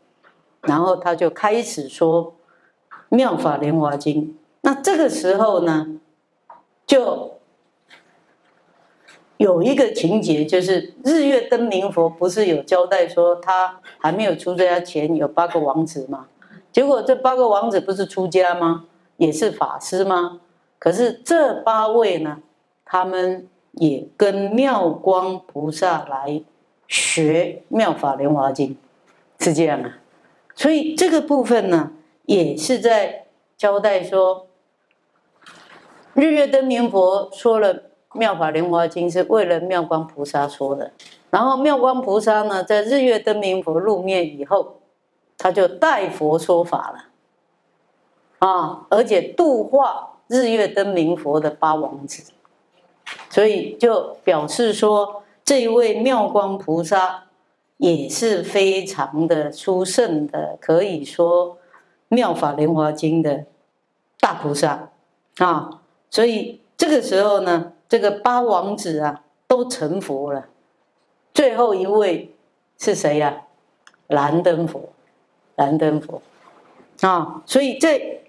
[0.61, 2.35] 然后他就开始说
[3.09, 4.37] 妙法莲华经。
[4.61, 5.99] 那这个时候呢，
[6.85, 7.33] 就
[9.37, 16.27] 有一个情节，就是日月灯明佛不是有交代说他还没有出家前有八个王子吗？
[16.71, 18.85] 结果这八个王子不是出家吗？
[19.17, 20.41] 也是法师吗？
[20.77, 22.37] 可是这八位呢，
[22.85, 26.41] 他们也跟妙光菩萨来
[26.87, 28.77] 学妙法莲华经，
[29.39, 29.97] 是这样啊。
[30.55, 31.91] 所以这个部分呢，
[32.25, 33.25] 也是在
[33.57, 34.47] 交代说，
[36.13, 40.91] 日月灯明佛说了妙法莲华经是为了妙光菩萨说的，
[41.29, 44.75] 然后妙光菩萨呢，在日月灯明佛入灭以后。
[45.41, 52.33] 他就代佛说法了，啊，而且度化日月灯明佛的八王子，
[53.29, 57.25] 所以就表示说，这一位妙光菩萨
[57.77, 61.57] 也是非常的殊胜的，可以说
[62.07, 63.45] 妙法莲华经的
[64.19, 64.89] 大菩萨
[65.37, 65.81] 啊。
[66.09, 70.47] 所以这个时候呢，这个八王子啊都成佛了，
[71.33, 72.35] 最后一位
[72.77, 73.43] 是谁呀？
[74.07, 74.89] 燃灯佛。
[75.55, 76.21] 燃灯佛
[77.01, 78.21] 啊，所以在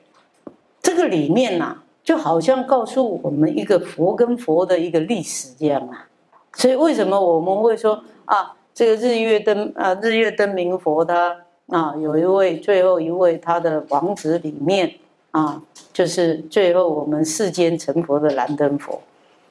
[0.82, 6.08] 这个里面呐，就好像告诉我们一个佛跟佛的一个历史这样啊。
[6.54, 11.36] 所以为什么我们会说啊，这个日月灯啊，日月灯明佛他
[11.68, 14.92] 啊，有一位最后一位他的王子里面
[15.30, 19.00] 啊，就是最后我们世间成佛的燃灯佛。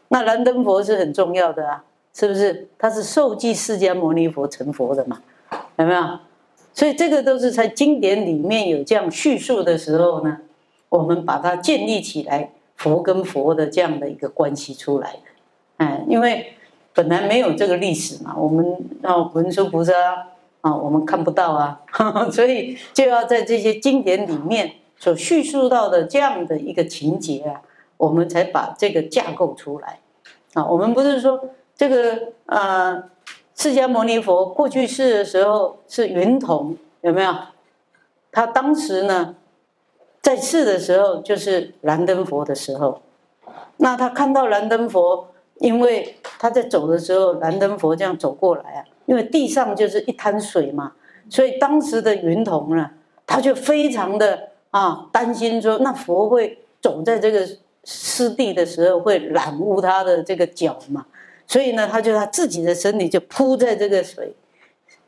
[0.09, 1.83] 那燃灯佛是很重要的啊，
[2.13, 2.67] 是不是？
[2.77, 5.21] 他是受记释迦牟尼佛成佛的嘛？
[5.77, 6.19] 有没有？
[6.73, 10.37] 所以这个都是在经典里面有这样叙述的时候呢，
[10.89, 15.19] 我们把它建立起来，佛跟佛的这样的一个关系出来的。
[15.77, 16.53] 哎，因为
[16.93, 19.93] 本来没有这个历史嘛，我们啊文殊菩萨
[20.61, 21.81] 啊，我们看不到啊，
[22.31, 27.61] 所以就要在这些经典里面所叙述到的这样的一个情节啊，
[27.97, 29.99] 我们才把这个架构出来。
[30.53, 33.03] 啊，我们不是说这个呃。
[33.61, 37.35] 释迦牟尼佛过去世的时候是云童，有没有？
[38.31, 39.35] 他当时呢，
[40.21, 43.01] 在世的时候就是燃灯佛的时候。
[43.77, 45.27] 那他看到燃灯佛，
[45.59, 50.91] 因为他在走的时候，燃灯佛这样走过来啊，因为地上就是一滩水嘛，
[51.29, 52.91] 所以当时的云童呢，
[53.25, 57.47] 他就非常的啊担心说，那佛会走在这个
[57.85, 61.05] 湿地的时候会染污他的这个脚嘛。
[61.47, 64.35] 所以呢，他就他自己的身体就铺在这个水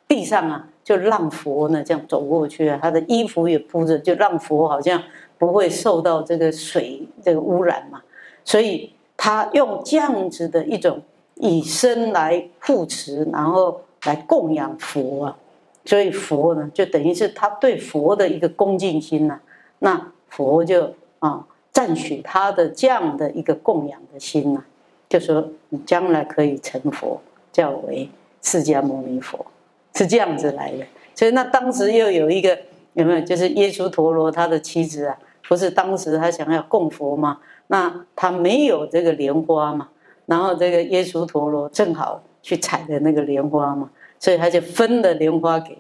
[0.07, 2.80] 地上啊，就让佛呢这样走过去啊。
[2.82, 5.02] 他的衣服也铺着，就让佛好像
[5.38, 8.02] 不会受到这个水这个污染嘛。
[8.44, 11.02] 所以他用这样子的一种
[11.36, 15.38] 以身来护持，然后来供养佛啊。
[15.86, 19.40] 所以佛呢，就等于是他对佛的一个恭敬心呐。
[19.80, 24.64] 那佛就啊赞许他的这样的一个供养的心呐。
[25.10, 27.20] 就说你将来可以成佛，
[27.52, 28.10] 叫为
[28.42, 29.46] 释迦牟尼佛，
[29.94, 30.86] 是这样子来的。
[31.16, 32.58] 所以那当时又有一个
[32.94, 33.22] 有没有？
[33.22, 35.18] 就是耶稣陀罗他的妻子啊，
[35.48, 37.39] 不是当时他想要供佛吗？
[37.68, 39.89] 那他没有这个莲花嘛，
[40.26, 43.89] 然后这个耶稣陀罗正好去采的那个莲花嘛，
[44.20, 45.78] 所以他就分了莲花给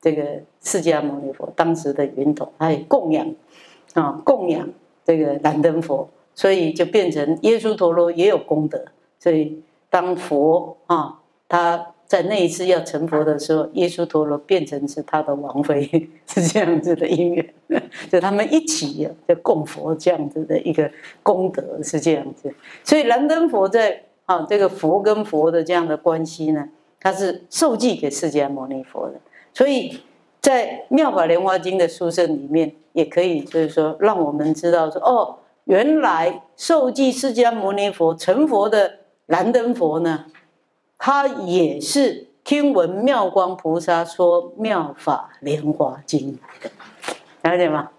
[0.00, 3.26] 这个释迦牟尼佛，当时的云头，他也供养
[3.94, 4.68] 啊，供养
[5.04, 6.08] 这个燃灯佛。
[6.34, 8.82] 所以就变成耶稣陀罗也有功德，
[9.18, 15.88] 所以当佛啊，他在那一次要成佛的时候，耶稣陀罗变成是他的王妃，
[16.28, 17.54] 是这样子的因缘，
[18.10, 20.90] 就他们一起就供佛这样子的一个
[21.22, 22.54] 功德是这样子。
[22.84, 26.68] 所以燃灯佛在啊这个佛跟佛的这样的关系呢，
[27.00, 29.14] 他是受记给释迦牟尼佛的。
[29.54, 30.00] 所以
[30.40, 35.38] 在妙法莲华经的书圣里面，也可以就是说让我们知道说哦。
[35.66, 40.24] 原来受记释迦牟尼佛成佛的燃灯佛呢，
[41.04, 46.38] 他也是听闻妙光菩萨说妙法莲华经
[47.42, 47.90] 来的，了解吗？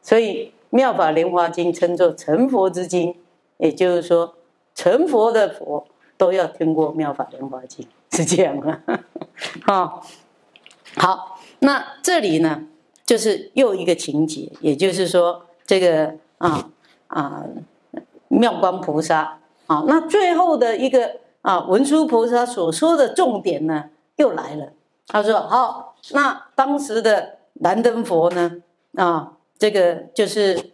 [0.00, 3.16] 所以妙法莲华经称作成佛之经，
[3.58, 4.36] 也就是说
[4.76, 9.00] 成佛的佛都要听过妙法莲华经，是这样吗啊。
[9.66, 10.06] 好，
[10.94, 12.68] 好，那这里呢，
[13.04, 16.70] 就是又一个情节，也就是说这个啊。
[17.08, 17.44] 啊，
[18.28, 24.72] 妙光菩萨啊，那最后的一个啊，文殊菩萨所说的重点呢，又来了。
[25.08, 28.62] 他说：“好，那当时的燃灯佛呢，
[28.94, 30.70] 啊，这个就是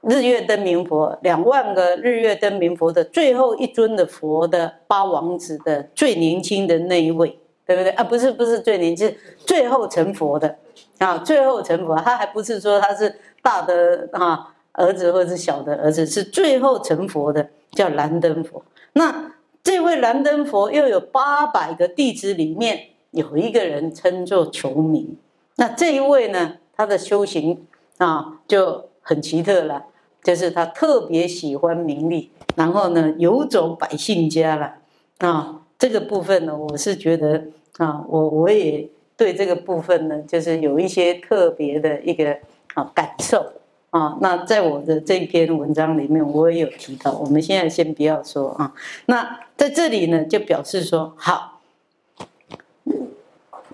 [0.00, 8.02] 日月灯明佛，两万个日月灯明佛的最后一尊的佛的八王子的最年轻的那一位，对不对啊？
[8.02, 9.14] 不是不是最年轻，
[9.46, 10.56] 最后成佛的
[10.98, 18.64] 啊，最后成佛，他还不是说他是大的啊儿子或者是小的儿子，是最后成佛的，叫燃灯佛。
[18.94, 19.31] 那
[19.62, 25.16] 这位燃灯佛又有八百个弟子里面有一个人称作求名，
[25.56, 27.66] 那这一位呢，他的修行
[27.98, 29.86] 啊就很奇特了。
[30.22, 34.74] 就是他特别喜欢名利，然后呢游走百姓家了
[35.18, 35.62] 啊。
[35.76, 37.42] 这个部分呢，我是觉得
[37.78, 42.38] 啊，我我也对这个部分呢，就是有一些特别的一个
[42.74, 43.44] 啊感受
[43.92, 44.18] 啊。
[44.20, 47.12] 那在我的这篇文章里面，我也有提到。
[47.12, 48.74] 我们现在先不要说啊。
[49.06, 51.60] 那在这里呢，就表示说，好，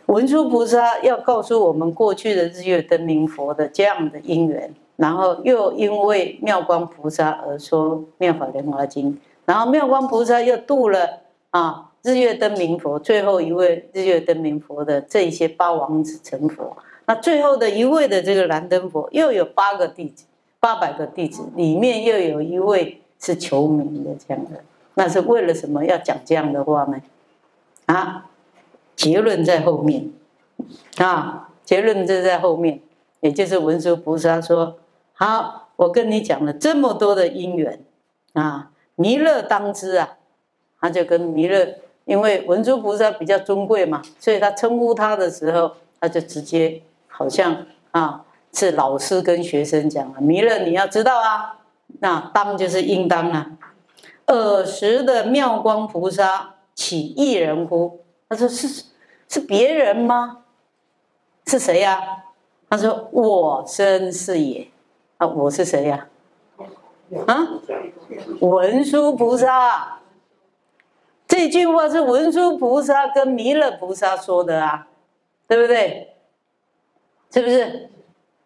[0.06, 4.72] 文殊菩萨要告诉我们过去的日月灯明佛的这样的因缘。
[4.98, 9.12] 然后又因为妙光菩萨而说《妙法莲华经》，
[9.44, 16.76] 然后妙光菩萨又度了啊日月灯明佛最后一位日月灯明佛的这一些八王子成佛，
[17.08, 20.26] 那最后的一位的这个燃灯佛又有八个弟子，
[20.60, 24.60] 八百个弟子里面又有一位是求名的这样的，
[24.92, 27.00] 那是为了什么要讲这样的话呢？
[27.86, 28.26] 啊，
[28.94, 30.10] 结论在后面
[30.98, 32.78] 啊，结论就在后面，
[33.20, 34.76] 也就是文殊菩萨说。
[35.14, 37.80] 好，我跟你讲了这么多的因缘
[38.34, 40.18] 啊，弥勒当知啊，
[40.78, 46.82] 他就跟弥勒，因为文殊菩萨比较尊贵嘛，所以他称呼他的时候，他就直接
[47.18, 51.58] 好像啊是老师跟学生讲啊，弥勒你要知道啊，
[51.98, 53.50] 那当就是应当啊，
[54.26, 58.04] 尔时的妙光菩萨起一人乎？
[58.28, 58.84] 他说是
[59.28, 60.44] 是别人吗？
[61.44, 62.00] 是谁呀？
[62.70, 64.68] 他说我身是也。
[65.16, 66.06] 啊，我是谁呀？
[67.26, 67.48] 啊，
[68.40, 69.98] 文殊菩萨。
[71.26, 74.86] 这句话是文殊菩萨跟弥勒菩萨说的啊，
[75.48, 76.14] 对不对？
[77.30, 77.90] 是不是？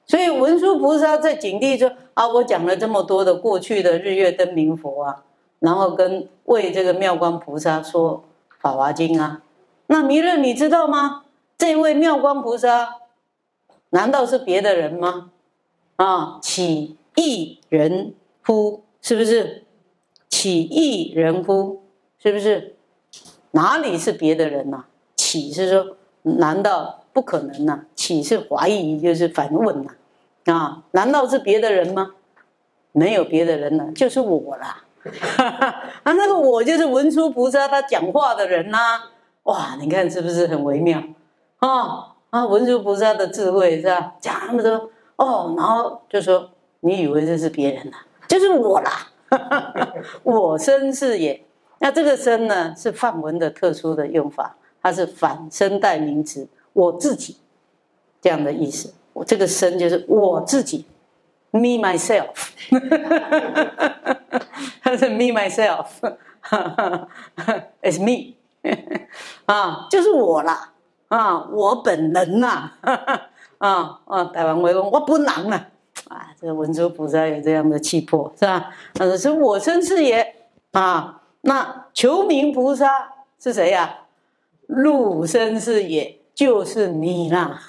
[0.05, 5.25] 所以文殊菩萨在景地说啊，我讲了这么多的过去的日月灯明佛啊，
[5.61, 8.25] 然后跟为这个妙光菩萨说
[8.59, 9.43] 法华经啊。
[9.87, 11.25] 那弥勒你知道吗？
[11.57, 12.97] 这位妙光菩萨
[13.91, 15.31] 难道是别的人吗？
[15.97, 18.15] 啊，起一人
[18.45, 18.83] 乎？
[19.01, 19.65] 是不是？
[20.29, 21.83] 起一人乎？
[22.19, 22.75] 是不是？
[23.53, 24.87] 哪里是别的人呐？
[25.15, 27.85] 起是说，难道不可能呐？
[27.95, 29.91] 起是怀疑，就是反问呐。
[30.47, 32.13] 啊，难道是别的人吗？
[32.93, 34.85] 没有别的人了，就是我啦。
[36.05, 38.79] 啊，那个我就是文殊菩萨他讲话的人呐。
[39.45, 41.03] 哇，你看是不是很微妙？
[41.59, 44.15] 啊啊，文殊菩萨的智慧是吧？
[44.21, 44.91] 讲那么多。
[45.17, 46.51] 哦，然后就说
[46.81, 47.97] 你以为这是别人呐？
[48.29, 49.09] 就是我啦，
[50.23, 51.45] 我身是也。
[51.81, 57.37] 那这个身呢，是梵文的特殊的用法，它是反身代名词，我自己
[58.21, 58.93] 这样的意思。
[59.13, 60.85] 我这个身就是我自己
[61.51, 62.29] ，me myself，
[64.83, 68.35] 它是 me myself，it's me，
[69.47, 70.73] 啊，就是我啦，
[71.09, 72.73] 啊，我本人呐。
[73.59, 74.25] 啊啊！
[74.35, 75.69] 台湾威风，我不能了
[76.09, 76.35] 啊！
[76.41, 78.75] 这个文殊菩萨有这样的气魄，是吧？
[78.93, 80.35] 他说是我身是也
[80.73, 81.23] 啊。
[81.43, 83.99] 那求名菩萨是谁呀？
[84.67, 87.61] 入身是也，就是你啦。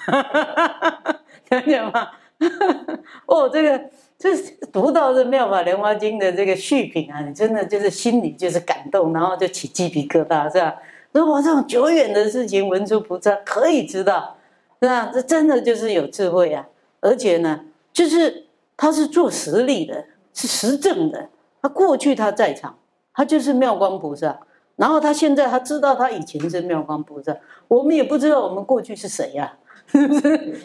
[1.48, 2.08] 看见吗？
[3.26, 4.36] 哦，这个这
[4.72, 10.74] 读到这《妙法莲华经》的这个续品啊，你真的就是心里就是感动，然后就起鸡皮疙瘩，是吧？
[11.12, 14.36] 如果这种久远的事情，文殊菩萨可以知道。
[14.80, 15.10] 是吧？
[15.14, 16.66] 这真的就是有智慧啊！
[17.00, 17.60] 而且呢，
[17.90, 18.44] 就是
[18.76, 20.04] 他是做实力的，
[20.34, 21.30] 是实证的。
[21.62, 22.76] 他过去他在场，
[23.14, 24.40] 他就是妙光菩萨。
[24.76, 27.36] 然后他现在他知道他以前是妙光菩萨，
[27.68, 29.52] 我们也不知道我们过去是谁呀？
[29.86, 30.56] 是不是？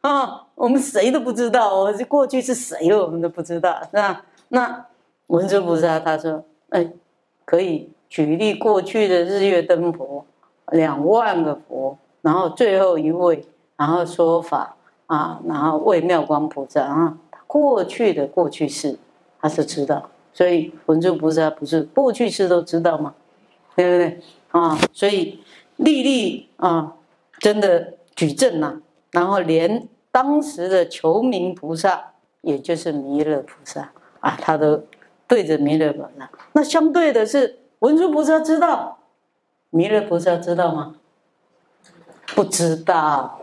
[0.00, 4.24] 啊，我们谁都不知道，我这过去是谁，我们都不知道，是吧？
[4.48, 4.86] 那
[5.28, 6.92] 文殊菩萨他说：“哎，
[7.46, 10.26] 可以举例过去的日月灯佛，
[10.72, 13.46] 两万个佛。”然后最后一位，
[13.76, 18.98] 然后说法啊，然后为妙光菩萨啊，过去的过去式
[19.40, 23.14] 他是知道，所以文殊菩萨不是过去式都知道吗？
[23.74, 24.20] 对不对
[24.50, 24.78] 啊？
[24.92, 25.40] 所以
[25.76, 26.96] 历历啊，
[27.38, 28.80] 真的举证呐，
[29.12, 32.12] 然后连当时的求名菩萨，
[32.42, 34.84] 也就是弥勒菩萨啊，他都
[35.26, 36.30] 对着弥勒菩萨。
[36.52, 38.98] 那相对的是文殊菩萨知道，
[39.70, 40.96] 弥勒菩萨知道吗？
[42.34, 43.40] 不知道，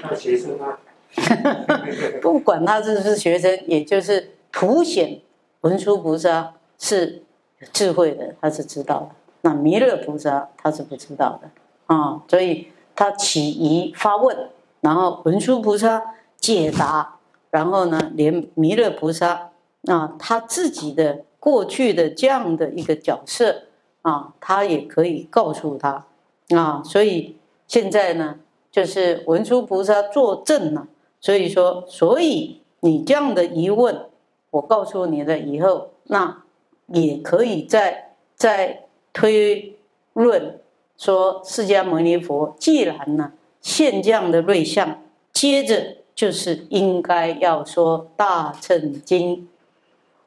[0.00, 0.78] 他学生啊，
[2.20, 5.20] 不管他是不是学生，也就是凸显
[5.62, 7.22] 文殊菩萨是
[7.58, 9.10] 有智慧的，他是知道的。
[9.42, 11.50] 那弥勒菩萨他是不知道的
[11.86, 14.50] 啊，所以他起疑发问，
[14.80, 17.16] 然后文殊菩萨解答，
[17.50, 19.50] 然后呢，连弥勒菩萨
[19.86, 23.62] 啊他自己的过去的这样的一个角色
[24.02, 26.06] 啊，他也可以告诉他
[26.54, 27.36] 啊，所以
[27.66, 28.36] 现在呢，
[28.70, 30.86] 就是文殊菩萨作证了，
[31.20, 34.06] 所以说，所以你这样的疑问，
[34.50, 36.42] 我告诉你了以后，那
[36.86, 38.84] 也可以再再。
[39.12, 39.76] 推
[40.12, 40.60] 论
[40.96, 49.36] 说，释迦牟尼佛既然呢现这样的瑞相，接着就是应该要说《大乘经》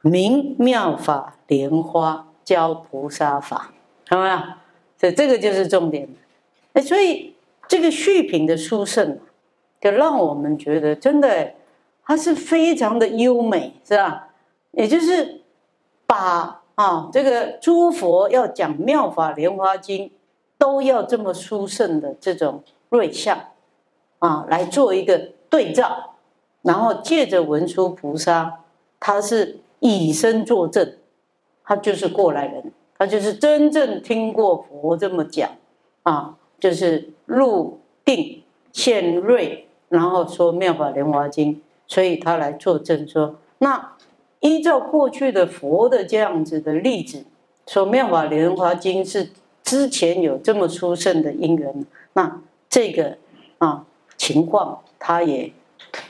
[0.01, 3.73] 明妙法莲花教菩萨法，
[4.09, 4.57] 好吗？
[4.97, 6.09] 所以这个就是重点。
[6.73, 7.35] 哎，所以
[7.69, 9.17] 这个续品的殊胜，
[9.79, 11.53] 就让我们觉得真的，
[12.05, 14.29] 它是非常的优美，是吧？
[14.71, 15.41] 也就是
[16.05, 16.59] 把。
[16.75, 20.07] 啊，这个诸佛要讲《妙法莲华经》，
[20.57, 23.37] 都要这么殊胜的这种瑞相，
[24.17, 26.15] 啊，来做一个对照，
[26.63, 28.61] 然后借着文殊菩萨，
[28.99, 30.97] 他是以身作证，
[31.63, 35.51] 他就是过来人，他就是真正听过佛这么讲，
[36.01, 38.41] 啊，就是入定
[38.71, 41.53] 现瑞，然后说《妙法莲华经》，
[41.87, 43.93] 所以他来作证说那。
[44.45, 47.23] 依照过去的佛的这样子的例子，
[47.65, 49.29] 说《妙法莲华经》是
[49.63, 53.15] 之前有这么殊胜的因缘，那这个
[53.59, 53.85] 啊
[54.17, 55.53] 情况，他也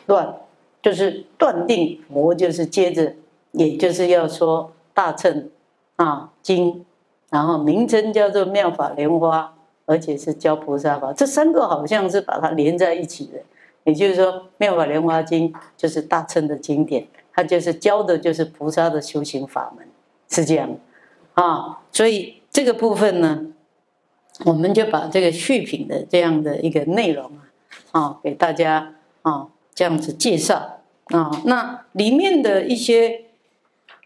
[0.08, 0.36] 断，
[0.82, 3.14] 就是断定佛就是接着，
[3.52, 5.52] 也就是要说大乘
[5.98, 6.84] 啊经，
[7.30, 9.54] 然后名称叫做《妙法莲花》，
[9.86, 13.44] 而且是教菩萨法，这三个好像是把它连在一起的，
[13.84, 17.08] 也就是说，《妙法莲华经》就是大乘的经典。
[17.36, 19.88] 它就是教的，就是菩萨的修行法门，
[20.30, 20.70] 是这样
[21.34, 21.80] 啊。
[21.92, 23.48] 所以这个部分呢，
[24.46, 27.26] 我们就把这个续品的这样的一个内容
[27.92, 31.32] 啊，啊，给大家啊这样子介绍啊。
[31.46, 33.24] 那里面的一些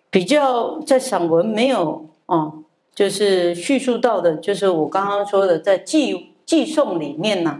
[0.09, 2.53] 比较在散文没有啊，
[2.95, 7.59] 就是叙述到的，就是我刚刚说的，在寄寄送里面呢，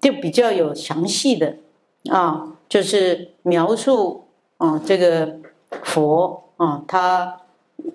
[0.00, 1.56] 就比较有详细的
[2.10, 4.24] 啊，就是描述。
[4.60, 5.38] 啊，这个
[5.70, 7.40] 佛啊，他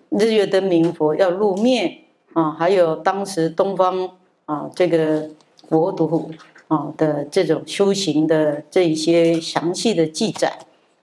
[0.10, 4.10] 日月灯明佛要入灭啊，还有当时东方
[4.46, 5.30] 啊这个
[5.70, 6.32] 国土
[6.68, 10.58] 啊的这种修行的这一些详细的记载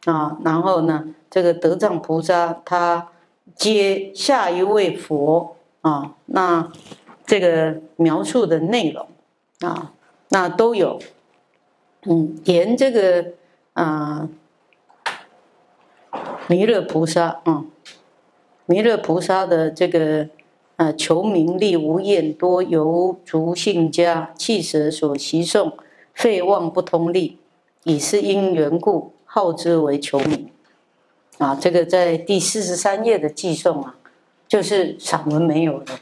[0.04, 3.10] 啊，然后呢，这个德藏菩萨他
[3.54, 6.72] 接下一位佛啊，那
[7.24, 9.06] 这个描述的内容
[9.60, 9.92] 啊，
[10.32, 10.98] 那都有，
[12.06, 13.32] 嗯，连这个
[13.74, 14.28] 啊。
[16.48, 17.64] 弥勒菩萨啊，
[18.66, 20.28] 弥勒菩萨的这个
[20.76, 25.72] 啊，求名利无厌，多由足性家气舍所习诵，
[26.12, 27.38] 废妄不通利，
[27.84, 30.50] 以是因缘故，号之为求名。
[31.38, 33.96] 啊，这个在第四十三页的寄送啊，
[34.46, 35.94] 就是散文没有的。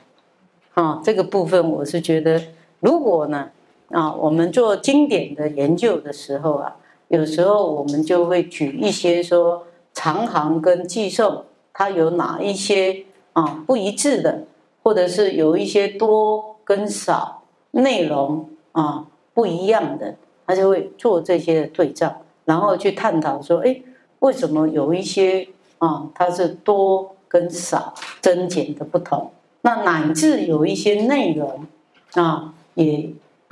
[0.75, 2.43] 啊，这个部分我是觉得，
[2.81, 3.51] 如果呢
[3.91, 6.77] 啊，我们做经典的研究的时候啊，
[7.09, 9.67] 有时候我们就会举一些说。
[9.93, 14.45] 长行跟寄送，它有哪一些啊不一致的，
[14.85, 20.15] 或者是有一些多跟少内容啊不一样的，
[20.47, 23.83] 他就会做这些的对照，然后去探讨说，哎，
[24.21, 29.33] 为什么有一些啊它是多跟少增减的不同？
[29.63, 31.67] 那乃至有一些内容
[32.15, 33.11] 啊也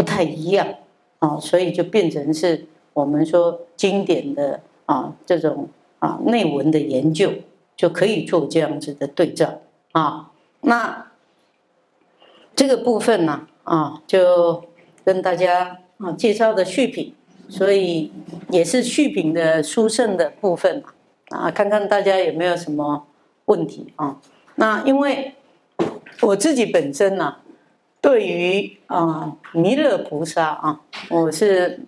[0.09, 0.67] 不太一样
[1.19, 5.69] 啊，所以就变成是我们说经典的啊这种。
[6.01, 7.33] 啊，内文的研究
[7.77, 9.59] 就可以做这样子的对照
[9.91, 10.31] 啊。
[10.61, 11.11] 那
[12.55, 14.63] 这个部分呢，啊，就
[15.05, 17.13] 跟大家啊介绍的续品，
[17.49, 18.13] 所以
[18.51, 20.85] 也是续品的殊胜的部分
[21.31, 21.51] 啊。
[21.51, 23.09] 看看大家有没有什么
[23.47, 24.21] 问题啊？
[24.55, 25.35] 那因为
[26.21, 27.39] 我自己本身呢，
[28.01, 30.81] 对于啊弥勒菩萨啊，
[31.11, 31.81] 我是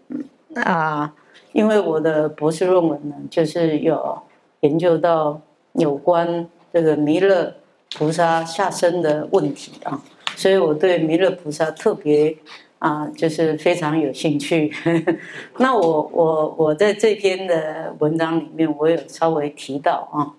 [0.55, 1.15] 啊。
[1.53, 4.23] 因为我的博士论文呢，就是有
[4.61, 5.41] 研究到
[5.73, 7.53] 有关这个弥勒
[7.97, 10.01] 菩萨下生的问题啊，
[10.37, 12.37] 所以我对弥勒菩萨特别
[12.79, 14.73] 啊，就是非常有兴趣。
[15.59, 20.31] 那我我我在这篇的文章里面，我有稍微提到啊，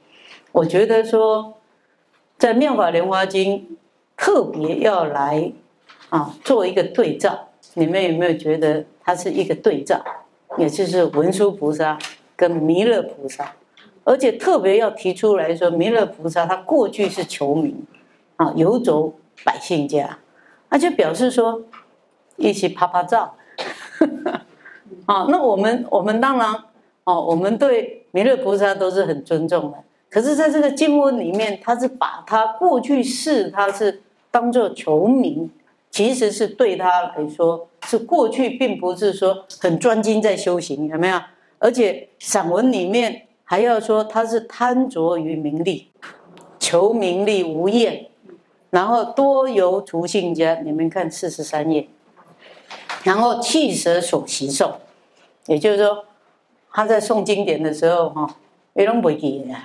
[0.54, 1.56] 我觉得说
[2.38, 3.58] 在《妙法莲华经》
[4.16, 5.52] 特别要来
[6.12, 10.00] 啊做一个对照，你们有没有觉得它是一个对照？
[10.58, 11.98] 也就是文殊菩萨
[12.36, 13.54] 跟弥勒菩萨，
[14.04, 17.84] 而且特别要提出来说，弥勒菩萨他过去是求名
[18.36, 19.14] 啊，游走
[19.46, 20.20] 百姓家，
[20.70, 21.62] 那就表示说
[22.36, 23.34] 一起拍拍照。
[25.08, 26.54] 啊，那我们我们当然
[27.06, 29.78] 哦，我们对弥勒菩萨都是很尊重的。
[30.10, 35.50] 可是，在这个经文里面，他是把他过去世，他是当做求名，
[35.92, 41.22] 其实是对他来说，是过去并不是说很专精在修行，有没有？
[41.60, 45.92] 而且散文里面还要说他是贪着于名利，
[46.58, 48.08] 求名利无厌，
[48.72, 50.60] 然后多游逐姓家。
[50.62, 51.88] 你们看四十三页。
[53.04, 54.76] 然后弃舍所习受，
[55.48, 56.06] 也就是说，
[56.72, 58.36] 他在诵经典的时候，哈，
[58.74, 59.56] 也拢不记的，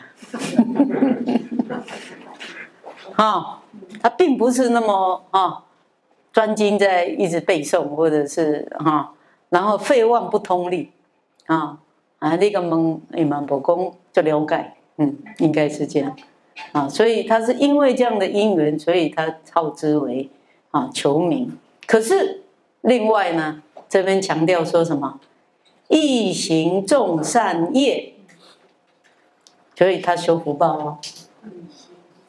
[3.12, 3.62] 哈，
[4.00, 5.65] 他并不是那么啊
[6.36, 9.14] 专精在一直背诵，或者是哈，
[9.48, 10.90] 然后废忘不通力，
[11.46, 11.78] 啊
[12.18, 16.14] 啊，那个蒙一满不公就了解，嗯，应该是这样，
[16.72, 20.28] 啊，所以他是因为这样的因缘，所以他号之为
[20.72, 21.56] 啊求名，
[21.86, 22.42] 可是。
[22.82, 25.18] 另外呢，这边强调说什么？
[25.88, 28.12] 一行众善业，
[29.74, 30.98] 所以他修福报哦。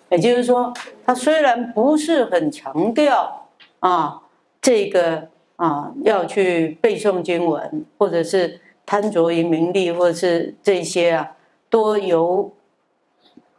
[0.10, 0.74] 也就是说，
[1.06, 3.47] 他虽然不是很强调
[3.80, 4.22] 啊，
[4.62, 11.36] 这个啊要去背诵经文，或者是贪着于名利，或者是这些啊，
[11.70, 12.52] 多由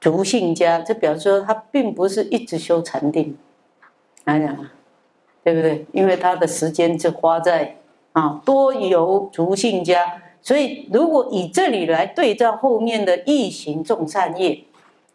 [0.00, 3.36] 族姓家，这表示说他并不是一直修禅定，
[4.24, 4.72] 来讲啊。
[5.44, 5.86] 对不对？
[5.92, 7.78] 因为他的时间是花在
[8.12, 14.64] 啊多游逐姓家，所以如果以这里来对照后面的异行众善业，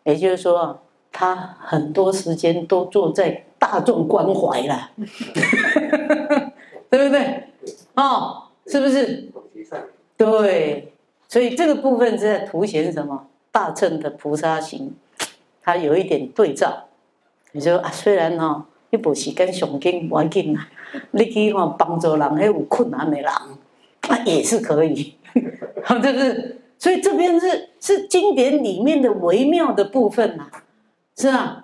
[0.05, 0.79] 也就是说啊，
[1.11, 4.89] 他很多时间都坐在大众关怀了，
[6.91, 7.43] 对不对？
[7.95, 9.29] 哦，是不是？
[10.17, 10.91] 对，
[11.29, 13.27] 所以这个部分是在凸显什么？
[13.53, 14.93] 大乘的菩萨行，
[15.61, 16.89] 它有一点对照。
[17.53, 18.65] 你说啊，虽然呢。
[18.93, 20.69] 一部时间上紧要紧啊！
[21.09, 25.15] 你去吼帮助人，迄有困难的人，啊也是可以，
[25.83, 30.45] 好， 这是所以这边是是经典里面的微妙的部分呐，
[31.17, 31.62] 是啊，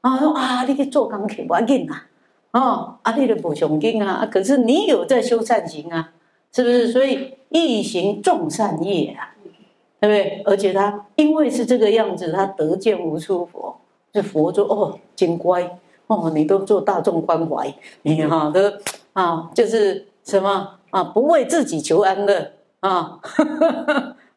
[0.00, 2.06] 啊说啊，你去做钢铁要紧啊，
[2.52, 6.12] 哦，啊你的不上紧啊，可是你有在修善行啊，
[6.52, 6.88] 是不是？
[6.88, 9.34] 所以一行众善业啊，
[10.00, 10.42] 对不对？
[10.44, 13.76] 而且他因为是这个样子，他得见无数佛，
[14.12, 15.78] 这佛说哦，真乖。
[16.06, 17.72] 哦，你都做大众关怀，
[18.02, 18.60] 你哈都
[19.12, 24.16] 啊，就是什么啊，不为自己求安乐啊，而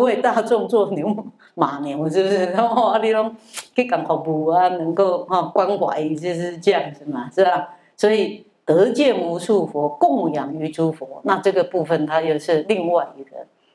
[0.00, 1.14] 为大众做牛
[1.54, 2.46] 马牛，是不是？
[2.46, 3.34] 然后啊，你拢
[3.74, 7.70] 去干服务啊，能够哈关怀，就是这样子嘛，是吧？
[7.96, 13.30] 所以得见无数佛供养于诸佛，那这个部分他又是另外一个，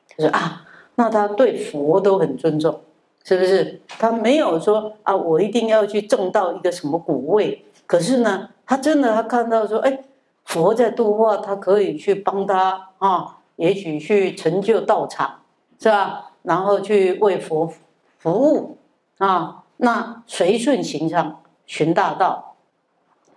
[0.06, 0.64] 就是啊，
[0.96, 2.80] 那他对佛都很尊重。
[3.24, 5.14] 是不是他没有说啊？
[5.14, 7.64] 我一定要去种到一个什么果位？
[7.86, 10.00] 可是呢，他真的他看到说，哎，
[10.44, 15.41] 佛在度化，他可以去帮他啊，也许去成就道场，
[15.82, 16.30] 是吧？
[16.42, 17.72] 然后去为佛
[18.18, 18.78] 服务
[19.18, 22.54] 啊，那随顺行上寻大道，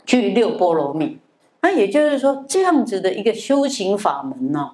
[0.06, 1.18] 具六波罗蜜。
[1.62, 4.74] 那也就是说，这样子的一个修行法门呢，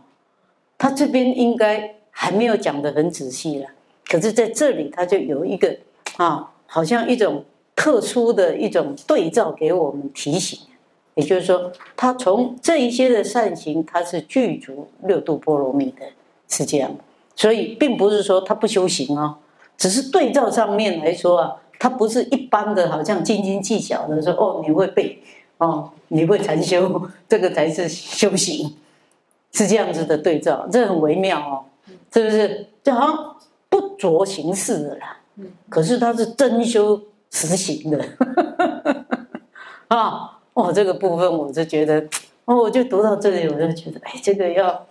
[0.77, 3.69] 他这边应该还没有讲得很仔细了。
[4.05, 5.77] 可是在这里，他就有一个
[6.17, 10.59] 啊，好像一种特殊的一种对照给我们提醒，
[11.15, 16.05] 也就是说，他从这一些的善行，他是具足六度波罗蜜的，
[16.49, 16.93] 是这样。
[17.35, 19.37] 所以，并不是说他不修行啊，
[19.77, 25.21] 只是对照上面来说啊，他不是一般的，好像斤斤计较的说哦，你会背
[25.57, 28.75] 哦，你会禅修， 这个才是修行，
[29.51, 31.65] 是这样子的对照，这很微妙哦，
[32.13, 32.67] 是不是？
[32.83, 33.35] 就好像。
[33.71, 35.17] 不着形式的啦，
[35.69, 38.05] 可是他是真修实行的，
[39.87, 42.05] 啊，哦，这个部分我就觉得，
[42.43, 44.85] 哦，我就读到这里，我就觉得，哎，这个要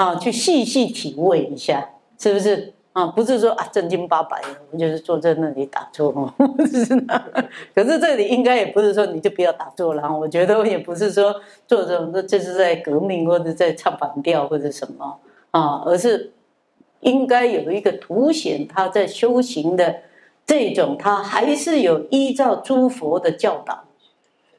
[0.00, 3.06] 啊，去细细体味一下，是不是啊？
[3.08, 6.32] 不是说啊正经八百的，我们就是坐在那里打坐哦，
[7.74, 11.34] 可是这里应该也不是说你就不要打坐了，我觉得也不是说
[11.66, 15.18] 做这，这是在革命或者在唱反调或者什么
[15.50, 16.32] 啊，而是。
[17.00, 20.00] 应该有一个凸显他在修行的
[20.44, 23.84] 这种，他还是有依照诸佛的教导，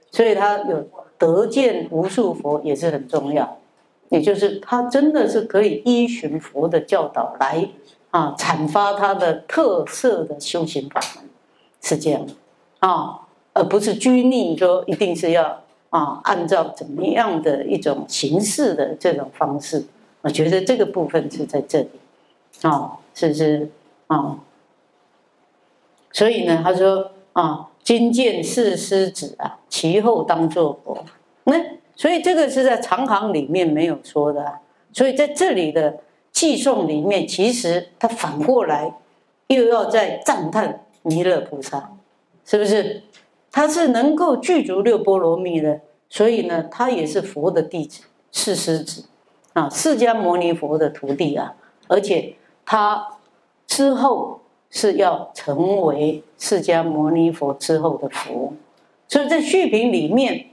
[0.10, 0.88] 所以他有
[1.20, 3.60] 得见无数佛也是很重要。
[4.12, 7.70] 也就是他真的是可以依循佛的教导来
[8.12, 11.30] 啊阐发他的特色的修行法门，
[11.82, 12.28] 是这样
[12.80, 13.22] 啊，
[13.54, 19.86] 而不是拘泥说一定是要啊按照怎么样的一种形式的这种方式
[20.24, 21.90] 我觉得这个部分是在这里，
[22.64, 23.70] 啊，是不是
[24.08, 24.38] 啊？
[26.12, 31.04] 所以呢，他说啊，今见四师子啊，其后当作佛。
[31.46, 31.56] 那
[32.02, 34.44] 所以这个是在长行里面没有说的，
[34.92, 36.00] 所以在这里的
[36.32, 38.92] 寄颂里面，其实他反过来
[39.46, 41.92] 又要在赞叹弥勒菩萨，
[42.44, 43.04] 是不是？
[43.52, 49.06] 他是能够具足六波罗蜜的，所以呢，他也是佛的弟子，是师子
[49.54, 51.54] 啊，释迦牟尼佛的徒弟啊，
[51.88, 52.34] 而且
[52.66, 53.10] 他
[53.68, 54.42] 之后
[54.72, 58.54] 是要成为释迦牟尼佛之后的佛，
[59.08, 60.48] 所以在续品里面，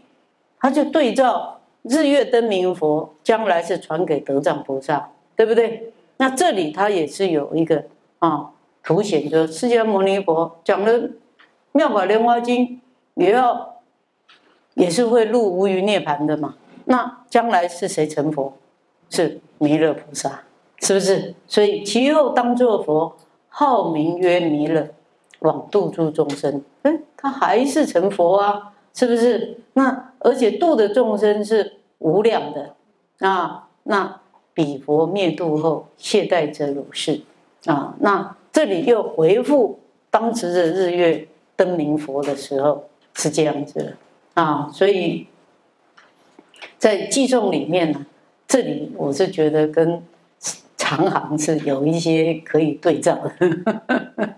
[0.60, 5.92] 他就对照日月灯明佛将来是传给德藏菩萨，对不对？
[6.16, 7.84] 那这里他也是有一个
[8.18, 8.50] 啊
[8.82, 10.98] 凸显，说释迦牟尼佛讲了
[11.72, 12.66] 《妙法莲华经》。
[13.14, 13.80] 也要
[14.74, 16.54] 也是会入无余涅盘的嘛？
[16.84, 18.52] 那将来是谁成佛？
[19.10, 20.44] 是弥勒菩萨，
[20.78, 21.34] 是不是？
[21.48, 23.16] 所以其后当作佛，
[23.48, 24.88] 号名曰弥勒，
[25.40, 26.62] 往度诸众生。
[26.82, 28.72] 哎，他还是成佛啊？
[28.98, 29.58] 是不是？
[29.74, 32.74] 那而且度的众生是无量的
[33.20, 33.68] 啊。
[33.84, 34.20] 那
[34.54, 37.20] 彼佛灭度后，懈怠者如是
[37.66, 37.94] 啊。
[38.00, 39.78] 那这里又回复
[40.10, 42.84] 当时的日月灯明佛的时候。
[43.14, 43.96] 是这样子的
[44.34, 45.26] 啊，所以
[46.78, 48.06] 在记诵里面呢，
[48.46, 50.00] 这里我是觉得跟
[50.76, 54.36] 长行是有一些可以对照的，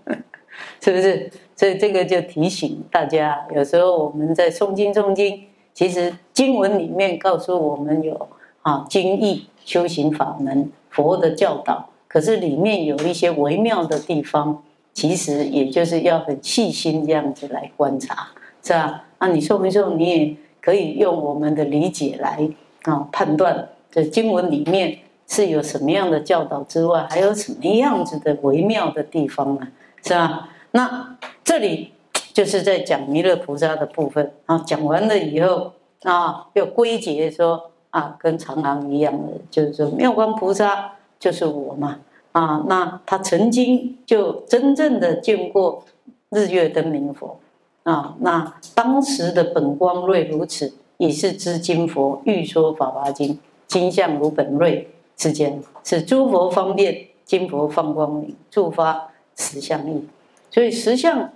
[0.81, 1.31] 是不是？
[1.55, 8.27] 所以这个就提醒大家，有时候我们在诵经诵经，其实经文里面告诉我们有
[8.63, 18.29] 啊经义、修行法门、佛的教导，可是里面有一些微妙的地方，其实也就是要很细心这样子来观察。
[18.63, 19.05] 是吧？
[19.19, 19.89] 那你说没说？
[19.95, 22.49] 你也可以用我们的理解来
[22.83, 29.67] 啊判断这经文里面是有什么样的教导之外，还有什么样子的微妙的地方呢？
[30.03, 30.49] 是吧？
[30.71, 31.91] 那这里
[32.33, 34.57] 就是在讲弥勒菩萨的部分啊。
[34.65, 41.99] 讲完了以后啊，又归结说啊，跟长行一样的，就是说妙观菩萨就是我嘛
[42.31, 42.63] 啊。
[42.67, 45.83] 那他曾经就真正的见过
[46.29, 47.37] 日月灯明佛。
[47.83, 60.07] 啊，那当时的本光瑞如此，也是知金佛欲说法华经，金相如本瑞之间，是诸佛方便，金佛放光明，助发实相意。
[60.51, 61.31] 所以实相，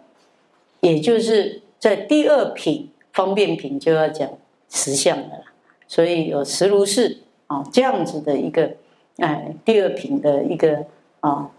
[0.82, 4.30] 也就是在第二品方便品就要讲
[4.70, 5.44] 实相的了。
[5.88, 8.74] 所以有实如是啊这样子的一个
[9.18, 10.86] 哎第二品的一个
[11.22, 11.50] 啊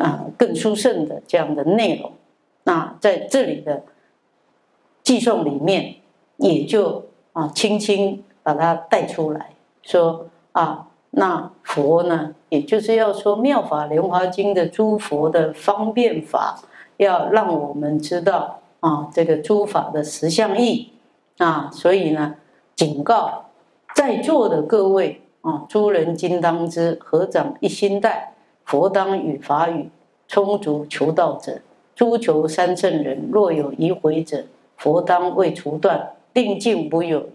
[0.00, 2.12] 啊更殊胜的这样的内容。
[2.64, 3.82] 那在这里的。
[5.04, 5.96] 寄送里面
[6.36, 9.50] 也就啊轻轻把它带出来，
[9.82, 16.62] 说啊那佛呢，也就是要说《妙法莲华经》的诸佛的方便法，
[17.02, 20.92] 要让我们知道啊这个诸法的实相义
[21.38, 22.36] 啊，所以呢
[22.74, 23.46] 警告
[23.94, 28.34] 在座的各位啊，诸人今当知，合掌一心待，
[28.64, 29.90] 佛当与法语
[30.26, 31.60] 充足求道者，
[31.94, 34.44] 诸求三圣人若有疑回者。
[34.78, 37.28] 佛当未除断，定境不有。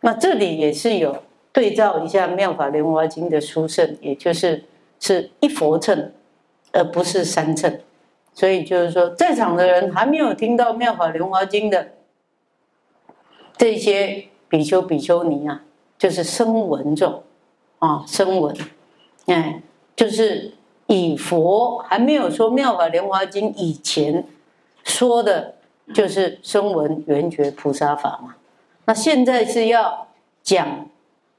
[0.00, 4.64] 那这里也是有对照一下《妙法莲华经》的殊胜，也就是
[5.00, 6.12] 是一佛乘，
[6.72, 7.78] 而不是三乘。
[8.34, 11.92] 所以就是说，在场的人还没有听到《妙法莲华经》的
[13.56, 15.62] 这些比丘、比丘尼啊，
[15.98, 17.22] 就是声闻众
[17.78, 18.56] 啊，声闻，
[19.26, 19.62] 哎，
[19.94, 20.54] 就是
[20.86, 24.26] 以佛还没有说《妙法莲华经》以前
[24.84, 25.54] 说的。
[25.92, 28.36] 就是声闻缘觉菩萨法嘛，
[28.86, 30.06] 那现在是要
[30.42, 30.88] 讲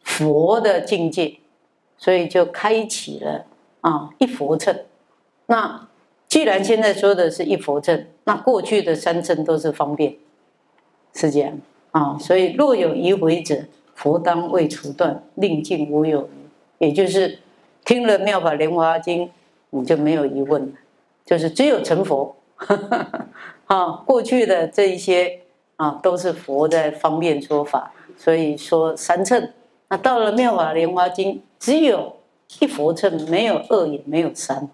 [0.04, 1.40] 佛的境界，
[1.98, 3.46] 所以就开启了
[3.82, 4.78] 啊一佛乘。
[5.46, 5.88] 那
[6.34, 10.16] 既然现在说的是一佛乘，那过去的三乘都是方便，
[11.14, 11.60] 是这样
[11.92, 12.18] 啊。
[12.18, 13.56] 所以若有疑回者，
[13.94, 16.28] 佛当未除断，令尽无有。
[16.80, 17.38] 也就是
[17.86, 19.30] 听了妙法莲华经，
[19.70, 20.72] 你就没有疑问了，
[21.24, 22.36] 就是只有成佛。
[23.68, 25.42] 啊，过去的这一些
[25.76, 29.52] 啊，都是佛在方便说法，所以说三乘。
[29.90, 32.16] 那到了妙法莲华经，只有
[32.60, 34.68] 一佛乘，没有二，也没有三。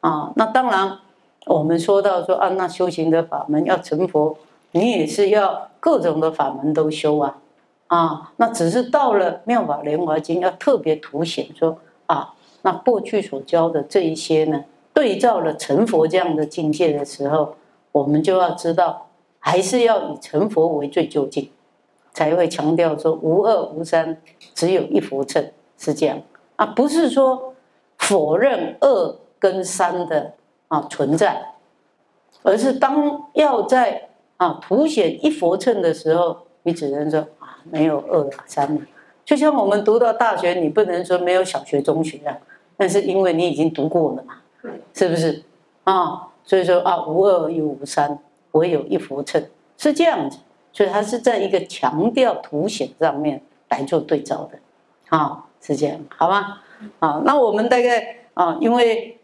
[0.00, 0.98] 啊，那当然，
[1.46, 4.36] 我们说到说啊，那修行的法门要成佛，
[4.72, 7.38] 你也是要各种的法门都修啊。
[7.86, 17.54] 啊，那只是到了妙法莲华经，要特别凸显说啊，那过去所教的这一些呢，对照了成佛这样的境界的时候。
[17.92, 19.08] 我们就要知道，
[19.40, 21.50] 还是要以成佛为最究竟，
[22.12, 24.16] 才会强调说无二无三，
[24.54, 26.20] 只有一佛乘是这样
[26.54, 27.52] 啊，不是说
[27.98, 30.34] 否认二跟三的
[30.68, 31.54] 啊存在，
[32.44, 38.80] 而是当要在啊凸显一佛乘的时候，你只能说啊没有二啊三了。
[39.24, 42.36] 就像我们读到大学，你不能说没有小学、中学啊，
[42.76, 44.34] 但是因为你已经读过了嘛，
[44.94, 45.42] 是不是
[45.84, 46.28] 啊？
[46.44, 48.18] 所以说啊，无二又无三，
[48.52, 49.42] 唯有一佛乘，
[49.76, 50.38] 是这样子。
[50.72, 54.58] 所以它是在一个强调凸显上面来做对照的，
[55.08, 56.60] 啊，是这样，好吗？
[57.00, 59.18] 啊，那我们大概啊，因为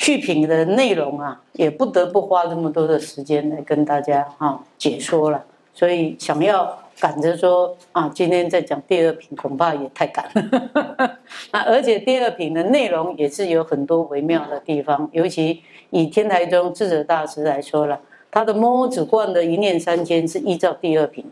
[0.00, 5.44] 续品的内容啊，也不得不花这么多的时间来跟大家啊解说了，
[5.74, 11.18] 所以想要赶着说啊，今天再讲第二品，恐怕也太赶了。
[11.52, 18.00] 那，而且第二品的内容也是有很多微妙的地方，尤其以天台宗智者大师来说了。
[18.30, 21.26] 他的摸子观的一念三千是依照第二品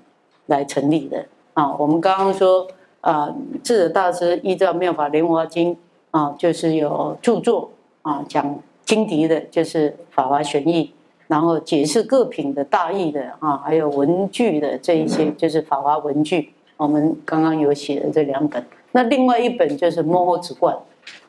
[0.45, 1.75] 来成立的啊。
[1.79, 2.69] 我们刚刚说
[3.01, 5.75] 啊，智者大师依照妙法莲华经
[6.11, 7.71] 啊，就是有著作
[8.09, 10.91] 啊，讲经题的，就是法华玄义，
[11.27, 16.55] 然后解释各品的大义的啊，还有文具的这一些，就是法华文具。
[16.79, 20.75] 我们刚刚有写的这两本，那另外一本就是摸子观，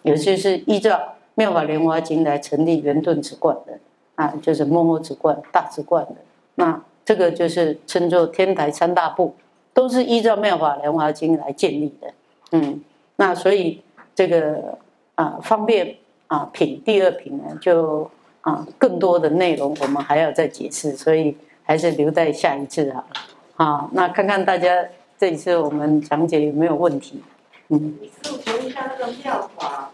[0.03, 0.97] 也就是依照
[1.36, 3.77] 妙法莲华经来成立圆顿子观的。
[4.15, 6.15] 啊，就是摸摸之观、大之观的，
[6.55, 9.34] 那这个就是称作天台三大部，
[9.73, 12.13] 都是依照妙法莲华经来建立的。
[12.51, 12.82] 嗯，
[13.15, 13.82] 那所以
[14.13, 14.77] 这个
[15.15, 15.95] 啊，方便
[16.30, 18.09] 啊品第二品呢，就
[18.41, 23.07] 啊更多的内容我们还要再解释，所以还是留在下一次好了。
[23.55, 24.86] 好，那看看大家
[25.17, 27.21] 这一次我们讲解有没有问题？
[27.67, 27.97] 嗯。
[28.23, 29.91] 师傅，问一下那个妙法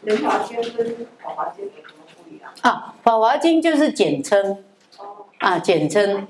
[0.00, 1.70] 莲华经跟法华经。
[2.62, 4.64] 啊，《法华经》就是简称，
[5.38, 6.26] 啊，简称。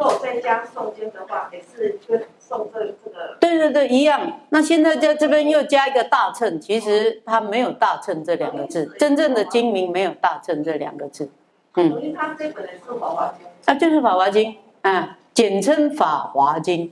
[0.00, 3.36] 如果再加诵经的话，也是跟诵这这个。
[3.38, 4.40] 对对对，一样。
[4.48, 11.30] 那现在在这边又加一个大乘，其实它没有大乘这两个字，真正的经名没有大乘这两个字。
[11.74, 11.84] 嗯。
[11.84, 13.46] 因为它这本来是《法华经》。
[13.66, 16.90] 啊，就是《法华经》啊，简称《法华经》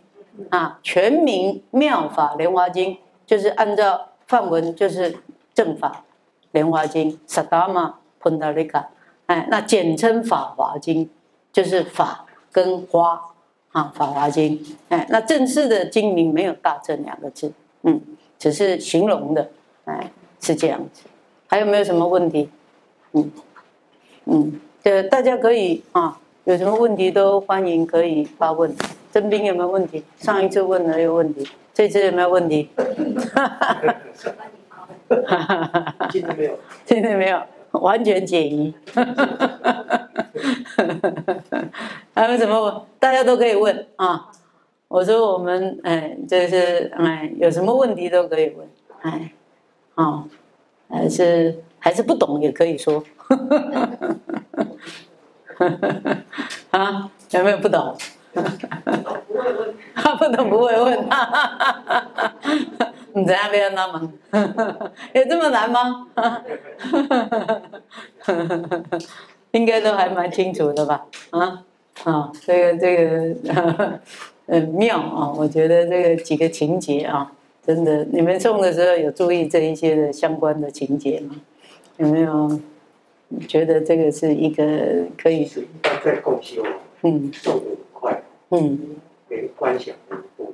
[0.57, 2.93] 啊，全名《妙法莲华经》，
[3.25, 5.17] 就是按照梵文就是
[5.55, 6.05] 正法
[6.51, 7.95] 莲华经，萨达玛。
[8.21, 8.85] 碰到那个，
[9.27, 11.07] 哎，那简称《法华经》，
[11.53, 13.21] 就是法跟花
[13.73, 18.01] 啊，《法华经》哎，那正式的经名没有“大正”两个字，嗯，
[18.39, 19.51] 只是形容的，
[19.85, 21.03] 哎，是这样子。
[21.47, 22.51] 还有没有什么问题？
[23.13, 23.31] 嗯
[24.27, 28.75] 嗯，这大家可以啊，有什么问题都欢迎可以发问。
[29.11, 30.05] 真兵有没有问题？
[30.19, 32.69] 上一次问了有问题，这次有没有问题？
[33.35, 33.79] 哈哈
[35.27, 37.41] 哈哈哈今天没有，今天没有。
[37.73, 38.73] 完全解疑，
[42.15, 42.87] 还有什么？
[42.99, 44.31] 大家都可以问啊！
[44.89, 48.67] 我说我们哎，就是哎，有什么问题都可以问，
[49.03, 49.33] 哎，
[49.95, 50.25] 啊，
[50.89, 53.05] 还是还是不懂也可以说，
[56.71, 57.95] 啊，有没有不懂？
[59.95, 60.99] 他不懂不会问，
[63.15, 64.13] 你在那边那么，
[65.13, 66.07] 有这么难吗？
[69.53, 71.07] 应该都还蛮清楚的吧？
[71.31, 71.65] 啊
[72.05, 74.01] 啊，这个这个
[74.47, 75.33] 很妙啊！
[75.37, 77.33] 我觉得这个几个情节啊，
[77.67, 81.35] 真的，你们送的时候有注意这一些的相关的情节吗？
[81.97, 82.61] 有没有
[83.49, 84.65] 觉得这个是一个
[85.21, 85.51] 可以？
[86.05, 86.63] 在共修，
[87.03, 87.78] 嗯，送的快，
[88.51, 88.79] 嗯，
[89.29, 90.47] 给观想的多。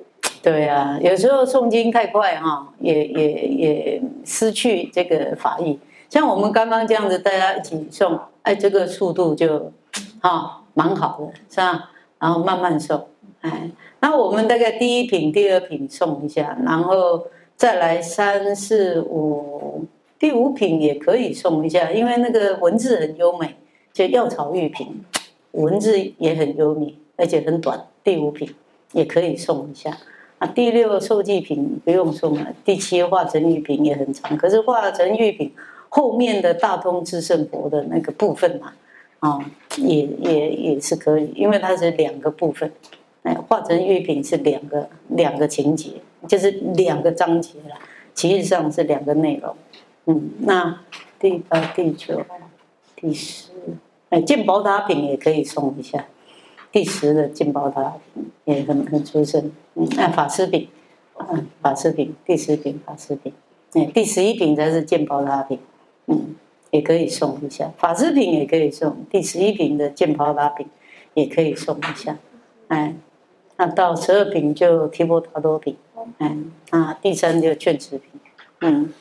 [0.42, 5.78] 对呀，有时候诵经太快哈，也也也失去这个法意。
[6.10, 9.72] 像我们刚刚这样子，大家一起诵，哎，这个速度就，
[10.20, 11.90] 哈，蛮好的，是吧？
[12.18, 13.02] 然后慢慢诵，
[13.40, 17.26] 哎，那我们大概第一品、第二品诵一下，然后
[17.56, 19.86] 再来三四五，
[20.18, 23.56] 第五品也可以诵一下，因为那个文字很优美，
[23.92, 25.02] 就药草玉品，
[25.52, 28.54] 文字也很优美，而且很短，第五品
[28.92, 29.96] 也可以送一下。
[30.38, 35.52] 啊第六受记品不用送了，第七化成玉品也很长，可是化成玉品
[35.88, 38.72] 后面的大通智胜佛的那个部分嘛，
[39.20, 39.38] 啊，
[39.76, 42.70] 也也也是可以，因为它是两个部分，
[43.22, 45.92] 哎，化成玉品是两个两个情节，
[46.26, 47.76] 就是两个章节了，
[48.12, 49.54] 其实上是两个内容，
[50.06, 50.80] 嗯，那
[51.20, 52.22] 第八、第九、
[52.96, 53.50] 第十，
[54.10, 56.04] 哎，见宝塔品也可以送一下。
[56.74, 57.94] 第十的金宝塔
[58.46, 59.40] 也很很出色，
[59.74, 60.68] 嗯，那法师品，
[61.30, 63.32] 嗯，法师品，第十品法师品，
[63.74, 65.60] 哎，第十一品才是鉴宝塔品，
[66.06, 66.34] 嗯，
[66.72, 70.66] 也可以送一下，法师品也可以送，第十一品的鉴宝塔品
[71.14, 72.18] 也可以送一下，
[72.66, 72.96] 哎，
[73.56, 75.76] 那到十二品就提婆达多品，
[76.18, 76.36] 哎，
[76.70, 78.20] 啊，第三就劝持品，
[78.62, 78.92] 嗯，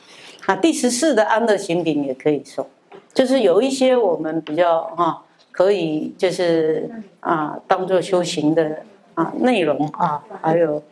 [0.46, 2.68] 啊，第十四的安乐行品也可以送，
[3.16, 5.24] 就是有一些我们比较哈，
[5.54, 6.90] 可以就是
[7.22, 8.82] 啊，当做修行的
[9.14, 10.84] 啊内容啊，还有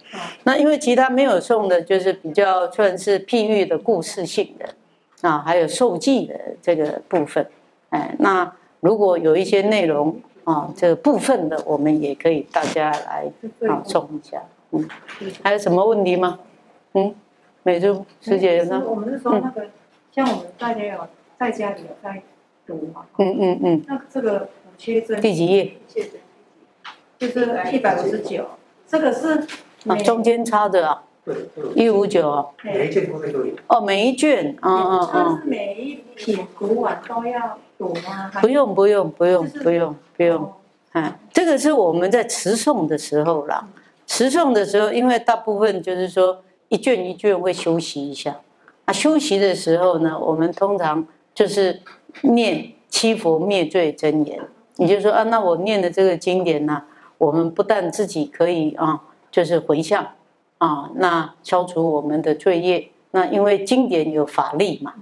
[0.43, 4.69] 那因为其他没有送的，就是比较算是譬喻的故事性的
[5.27, 7.45] 啊，还有受记的这个部分，
[7.89, 10.15] 哎，那如果有一些内容
[10.45, 13.29] 啊，这个部分的，我们也可以大家来
[13.67, 14.87] 啊送一下，嗯，
[15.43, 16.39] 还有什么问题吗？
[16.93, 17.13] 嗯。
[17.63, 18.81] 美珠师姐呢？
[18.87, 19.63] 我们是说那个，
[20.11, 21.07] 像我们大家有
[21.37, 22.19] 在家里有在
[23.17, 23.83] 嗯嗯嗯。
[23.87, 25.77] 那这个补缺针第几页？
[27.17, 28.45] 就是一百五十九。
[28.87, 29.45] 这个是
[29.87, 31.03] 啊，中间差的啊。
[31.75, 32.53] 一五九。
[32.63, 33.53] 每一卷都有。
[33.67, 35.39] 哦，每一卷，啊啊啊。
[35.41, 38.31] 是每一品读完都要读吗？
[38.41, 40.53] 不用不用不用不用不用。
[40.91, 43.67] 哎，这个是我们在持诵的时候啦。
[44.07, 46.43] 持诵的时候，因为大部分就是说。
[46.71, 48.39] 一卷一卷会休息一下，
[48.85, 51.81] 啊，休息的时候呢，我们通常就是
[52.21, 54.39] 念七佛灭罪真言。
[54.77, 56.83] 你就说啊，那我念的这个经典呢，
[57.17, 60.07] 我们不但自己可以啊，就是回向
[60.57, 62.89] 啊，那消除我们的罪业。
[63.11, 64.93] 那因为经典有法力嘛，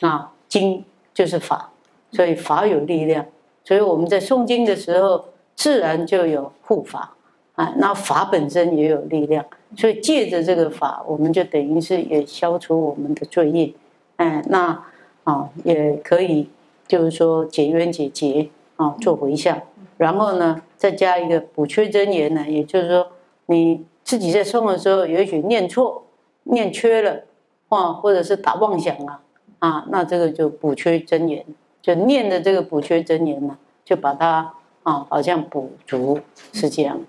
[0.00, 1.70] 啊，经就是法，
[2.10, 3.24] 所以法有力量，
[3.62, 7.14] 所以我们在诵经的时候，自然就有护法
[7.54, 9.44] 啊，那法本身也有力量。
[9.76, 13.72] 所以借着这个法，我们就等于是也消除我们的罪业，
[14.16, 14.84] 哎，那
[15.24, 16.48] 啊也可以，
[16.86, 19.60] 就是说解冤解结啊，做回向。
[19.96, 23.08] 然后呢，再加一个补缺真言呢，也就是说
[23.46, 26.04] 你自己在诵的时候，也许念错、
[26.44, 27.22] 念缺了，
[27.68, 29.20] 啊，或者是打妄想了，
[29.58, 31.44] 啊，那这个就补缺真言，
[31.82, 36.20] 就念的这个补缺真言呢，就把它啊，好像补足，
[36.52, 37.00] 是这样，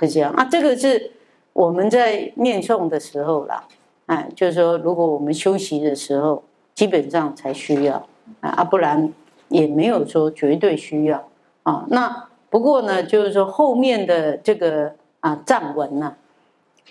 [0.00, 1.10] 是这样啊，这个是。
[1.54, 3.62] 我们在念诵的时候啦，
[4.06, 6.42] 哎，就是说，如果我们休息的时候，
[6.74, 8.06] 基本上才需要
[8.40, 9.12] 啊，不然
[9.48, 11.28] 也没有说绝对需要
[11.62, 11.84] 啊。
[11.88, 16.16] 那不过呢，就是说后面的这个啊藏文呢，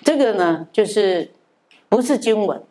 [0.04, 1.32] 这个呢就是
[1.90, 2.62] 不是经文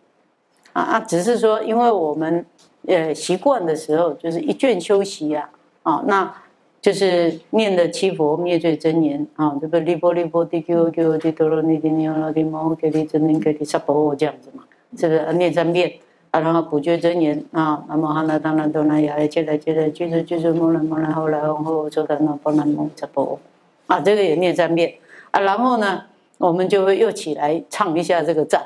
[0.73, 2.45] 啊啊，只是说，因为我们
[2.87, 5.51] 呃习惯的时候，就是一卷休息呀
[5.83, 6.35] 啊那。
[6.83, 14.65] 就是念的七佛灭罪真言啊，这个利波利波地鸠鸠地陀罗尼地尼阿地摩给利真尼给利萨婆这样子嘛，
[14.99, 15.93] 是不是念三遍？
[16.33, 23.39] 啊然后补觉真言啊，那么哈那当然都那呀，接着接着句子句子摩来摩来后来往后说的那波那摩萨婆
[23.87, 24.93] 啊，这个也念三遍
[25.31, 25.41] 啊。
[25.41, 26.03] 然后呢，
[26.39, 28.61] 我们就会又起来唱一下这个赞，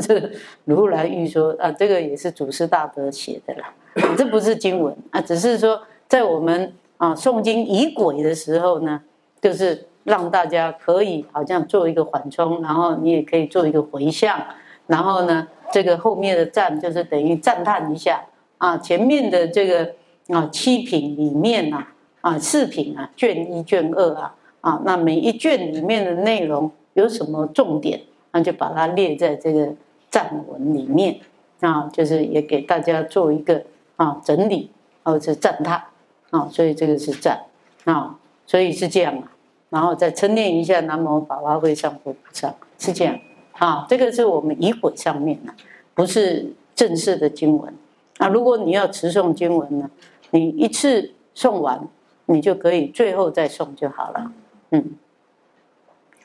[0.00, 0.28] 这个
[0.64, 3.72] 如来欲说啊，这个也是祖师大德写的啦，
[4.18, 6.72] 这不是经文啊，只是说在我们。
[6.98, 9.00] 啊，诵经仪轨的时候呢，
[9.40, 14.40] 就是让大家可以好像做一个缓冲，然后你也可以做一个回向，
[14.86, 18.24] 然后呢，这个后面的赞就是等于赞叹一下
[18.58, 19.94] 啊，前面的这个
[20.28, 21.86] 啊七品里面呐
[22.20, 29.72] 啊四品啊卷一卷二啊啊，那每一卷里面的内容有什么重点，那就把它列在这个
[30.10, 31.18] 赞文里面
[31.60, 33.64] 啊，就是也给大家做一个
[33.96, 34.70] 啊整理
[35.02, 35.82] 或者是赞叹。
[36.30, 37.42] 啊，所以这个是赞
[37.84, 39.30] 啊，所以是这样啊，
[39.68, 43.18] 然后再称念一下南无法华会上佛菩萨，是这样
[43.64, 43.86] 啊。
[43.88, 45.52] 这个是我们仪轨上面的，
[45.94, 47.72] 不是正式的经文
[48.18, 48.28] 啊。
[48.28, 49.90] 如果你要持诵经文呢，
[50.30, 51.86] 你一次诵完，
[52.26, 54.32] 你就可以最后再诵就好了。
[54.70, 54.92] 嗯，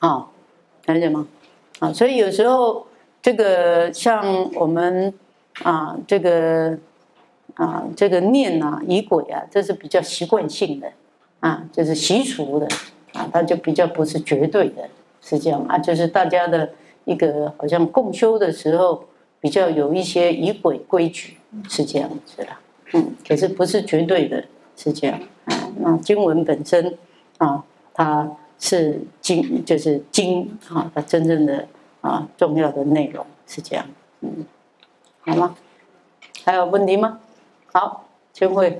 [0.00, 0.32] 好，
[0.86, 1.28] 了解吗？
[1.78, 2.86] 啊，所以有时候
[3.22, 5.14] 这个像我们
[5.62, 6.78] 啊，这个。
[7.54, 10.92] 啊，这个念啊，仪轨啊，这是比较习惯性的，
[11.40, 12.68] 啊，就是习俗的，
[13.14, 14.88] 啊，它就比较不是绝对的，
[15.20, 16.70] 是这样啊，就是大家的
[17.08, 19.04] 一个好像共修的时候，
[19.40, 22.60] 比较有一些仪轨规矩，是这样子啦，
[22.92, 24.44] 嗯，可是不是绝对的，
[24.76, 25.72] 是这样啊。
[25.78, 26.98] 那经文本身
[27.38, 27.64] 啊，
[27.94, 31.66] 它是经，就是经啊，它真正的
[32.02, 33.86] 啊重要的内容是这样，
[34.20, 34.44] 嗯，
[35.20, 35.56] 好吗？
[36.44, 37.20] 还有问题吗？
[37.72, 38.04] 好，
[38.34, 38.78] 千惠。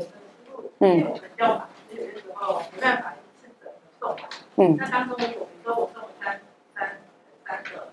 [0.80, 0.98] 嗯。
[1.00, 4.16] 有的时候没办法一次整个送
[4.56, 4.76] 嗯。
[4.78, 6.38] 那当中我，比如说我送三
[6.74, 6.98] 三
[7.46, 7.87] 三个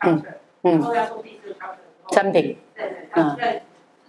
[0.00, 0.24] 超车，
[0.62, 2.56] 然后要送第四个超车的时候，三瓶。
[2.74, 2.96] 对对。
[3.12, 3.62] 然后再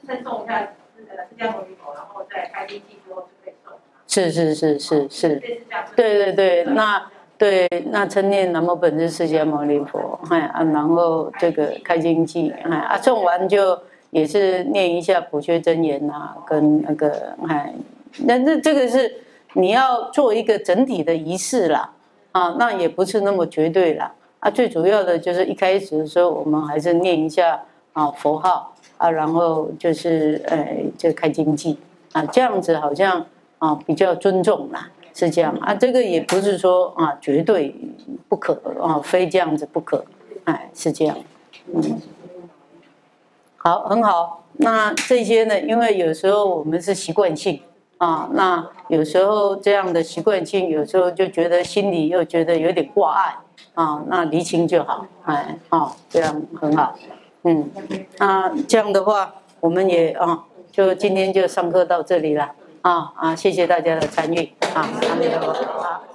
[0.08, 0.68] 再送一下是
[1.10, 3.74] 呃释迦牟尼佛，然后再开机器之后就可以送。
[4.08, 5.36] 是是是是是。
[5.96, 13.80] 对对对，那对那称念南无本师释迦牟尼佛，哎啊，然后这个开经记，哎啊，送完就。
[14.12, 17.74] 也是念一下普学真言呐，跟那个哎，
[18.26, 19.10] 那那这个是
[19.54, 21.94] 你要做一个整体的仪式啦，
[22.34, 27.62] 啊，那也不是那么绝对啦，啊，最主要的就是一开始的时候，我们还是念一下
[27.94, 31.78] 啊佛号啊，然后就是呃，就开经济
[32.12, 33.24] 啊，这样子好像
[33.60, 35.76] 啊比较尊重啦，是这样啊。
[35.76, 37.76] 这个也不是说啊绝对
[38.28, 40.04] 不可啊，非这样子不可，
[40.46, 41.16] 哎，是这样，
[41.72, 42.02] 嗯，
[43.58, 44.44] 好，很好。
[44.54, 47.62] 那这些呢，因为有时候我们是习惯性
[48.00, 53.36] 啊，那有时候这样的习惯性，有时候就觉得心里又觉得有点挂碍
[53.73, 56.95] 啊，那厘清就好，哎，好，这样很好。
[57.43, 57.69] 嗯，
[58.18, 66.11] 那这样的话，我们也啊，就今天就上课到这里了啊啊，谢谢大家的参与啊，阿弥陀佛，好，谢谢。